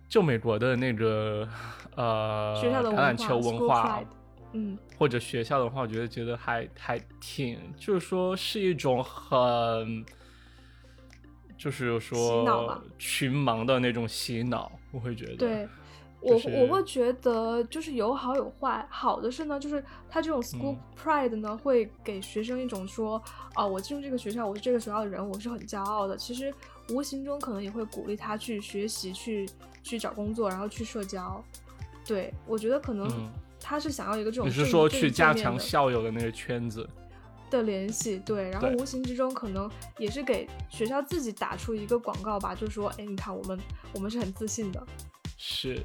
[0.07, 1.47] 就美国的那个
[1.95, 4.03] 呃橄榄球文化，
[4.51, 10.05] 嗯，或者学校的话，我觉得觉得还还挺，就是说是一种很，
[11.57, 15.67] 就是说群盲的那种洗脑，我会觉得对。
[16.24, 23.21] 我我会觉得就是有好有坏，好的是呢，就是他这种 school pride 呢，会给学生一种说，
[23.53, 26.15] 啊，我进入这个学校，我是这个学校的人，我是很骄傲的。
[26.15, 26.53] 其实
[26.89, 29.49] 无形中可能也会鼓励他去学习，去
[29.84, 31.43] 去找工作，然后去社交。
[32.05, 36.88] 对我觉得可能他是想要一个这种，你是说去加强校友的那个圈子
[37.49, 38.17] 的联系？
[38.19, 43.59] 对，然后无形之中可能也是给学校自己打出一个广告吧，就是说，哎，你看我们
[43.93, 44.82] 我们是很自信的。
[45.38, 45.82] 是。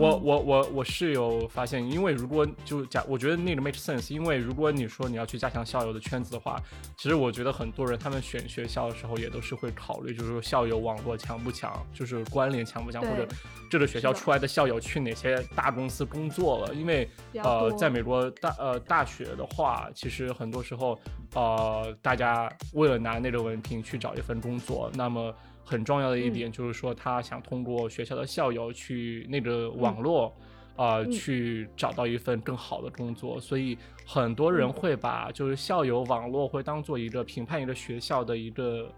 [0.00, 6.58] 我我我我是有发现，因为如果就加，我觉得那个 make sense，因为如果你说你要去加强校友的圈子的话，
[6.96, 13.28] 其实我觉得很多人他们选学校的时候也都是会考虑，就是说校友网络强不强，就是关联强不强，或者
[13.70, 20.98] 这个学校出来的校友去哪些大公司工作了，因为呃，在美国大呃大学的话，其实很多时候
[21.34, 25.34] 呃大家为了拿那个文凭去找一份工作，那么。
[25.64, 30.36] 很重要的一点就是说，他想通过学校的校友去那个网络，
[30.74, 33.38] 啊，去找到一份更好的工作。
[33.38, 38.92] 所以很多人会把就是校友网络会当做一个评判一个学校的一个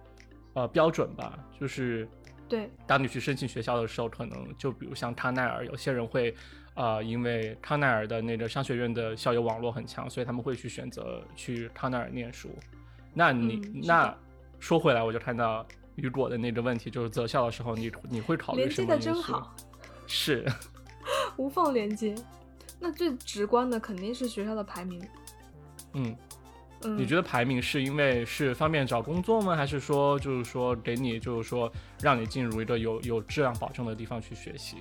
[0.54, 1.38] 呃标准吧。
[1.60, 2.08] 就是
[2.48, 6.34] 对，当你去申请学校的时候，可能就比如像康奈尔，有些人会
[6.72, 12.48] 啊，因为康奈尔的那个商学院的校友网络很强，所以他们会去选择去康奈尔念书。
[13.12, 14.16] 那你那
[14.58, 15.66] 说回来，我就看到。
[15.96, 19.54] 雨果的那个问题就是择校的时候，你你会考虑什么连接的真好，
[20.06, 20.46] 是
[21.36, 22.14] 无缝连接。
[22.80, 25.00] 那最直观的肯定是学校的排名。
[25.94, 26.16] 嗯
[26.84, 29.54] 嗯，你觉得排名是因为是方便找工作吗？
[29.54, 31.70] 还是说就是说给你就是说
[32.00, 34.78] 让你进入一个有有质量保证的地方去学习？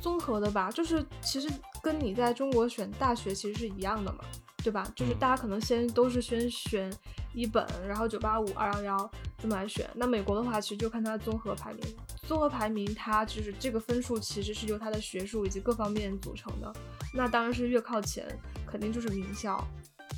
[0.00, 1.50] 综合的吧，就是其实
[1.82, 4.20] 跟你在中国选大学其实是一样的嘛。
[4.62, 4.86] 对吧？
[4.94, 6.92] 就是大家可能先都是先选
[7.32, 9.88] 一本，然后九八五、二幺幺这么来选。
[9.94, 11.82] 那美国的话，其实就看它的综合排名。
[12.26, 16.72] 综合排名它就是这个分数其实是由它的学术以及各方面组成的。
[17.14, 18.26] 那当然是越靠前，
[18.66, 19.64] 肯定就是名校，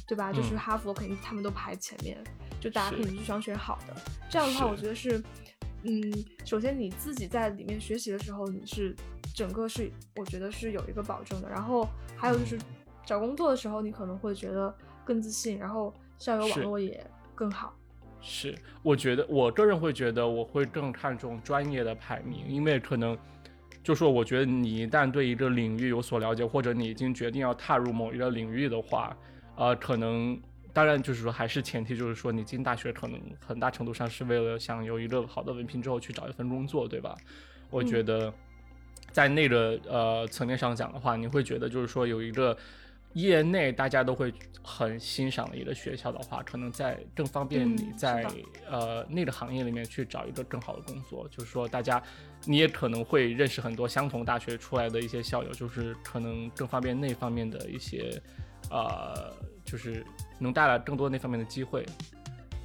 [0.09, 0.33] 对吧？
[0.33, 2.17] 就是哈佛肯定他们都排前面，
[2.59, 3.95] 就大家肯定就想选好的。
[4.31, 5.23] 这样的话，我觉得是，
[5.85, 8.97] 嗯，首先你自己在里面学习的时候，你是
[9.35, 11.49] 整个是我觉得是有一个保证的。
[11.49, 11.87] 然后
[12.17, 12.59] 还有就是。
[13.11, 14.73] 找工作的时候，你可能会觉得
[15.05, 17.05] 更自信，然后校友网络也
[17.35, 17.75] 更好。
[18.21, 18.55] 是，
[18.85, 23.19] 我觉得我个人会觉得我会更看重专业的排名，因为可能
[23.83, 29.17] 就说我觉得你一旦对一个领域有所了解，或者你已经决定要踏入某一个领域的话，
[29.57, 30.41] 呃，可能
[30.73, 37.17] 当然就是说还是前提就是说你进大学可能很大程度上是为了想有一个好的文凭之后去找一份工作，对吧？
[37.71, 38.33] 我觉得
[39.11, 42.57] 在那个呃层面上讲的话，你会觉得就是说有一个。
[43.15, 44.33] 业内大家都会
[44.63, 48.25] 很欣赏的一个学校的话，可能在更方便你在
[48.71, 51.27] 呃那个行业里面去找一个更好的工作。
[51.29, 52.03] 就是说，大家
[52.45, 58.23] 你也可能会认识很多相同大学出来的一些校友，就是可能更方便那方面的一些
[58.71, 59.33] 呃，
[59.65, 60.05] 就是
[60.39, 61.85] 能带来更多那方面的机会。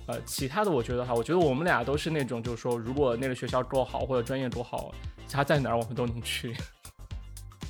[0.08, 4.94] 呃，其他的我觉得哈，我觉得我们俩都是那种，就是说，如果那个学校够好或者专业多好，
[5.28, 6.56] 他在哪儿我们都能去。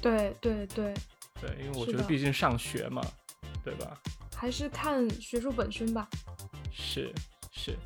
[0.02, 0.94] 对 对对。
[0.94, 0.94] 对，
[1.60, 3.02] 因为我觉得毕竟上学嘛，
[3.64, 4.00] 对吧？
[4.36, 6.08] 还是看学术本身吧。
[6.72, 7.14] 是
[7.52, 7.78] 是。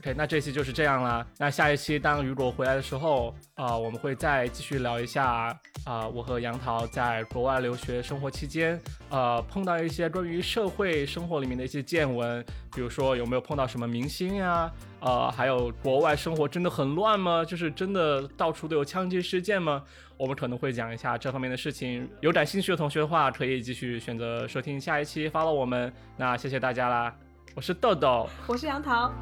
[0.00, 1.26] OK，那这期就是这样啦。
[1.36, 8.80] 那下一期当雨果回来的时候啊，我们会再继续聊一下啊，我和杨桃在国外留学生活期间，
[9.10, 12.42] 呃，碰到一些关于社会生活里面的一些见闻，
[12.74, 14.72] 比如说有没有碰到什么明星呀？
[15.00, 17.44] 呃，还有国外生活真的很乱吗？
[17.44, 19.82] 就是真的到处都有枪击事件吗？
[20.16, 22.08] 我们可能会讲一下这方面的事情。
[22.22, 25.92] 有感兴趣的同学的话，可以继续选择收听下一期，follow 我们。
[26.16, 27.14] 那谢谢大家啦。
[27.54, 29.12] 我是豆豆，我是杨桃，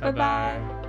[0.00, 0.87] 拜拜。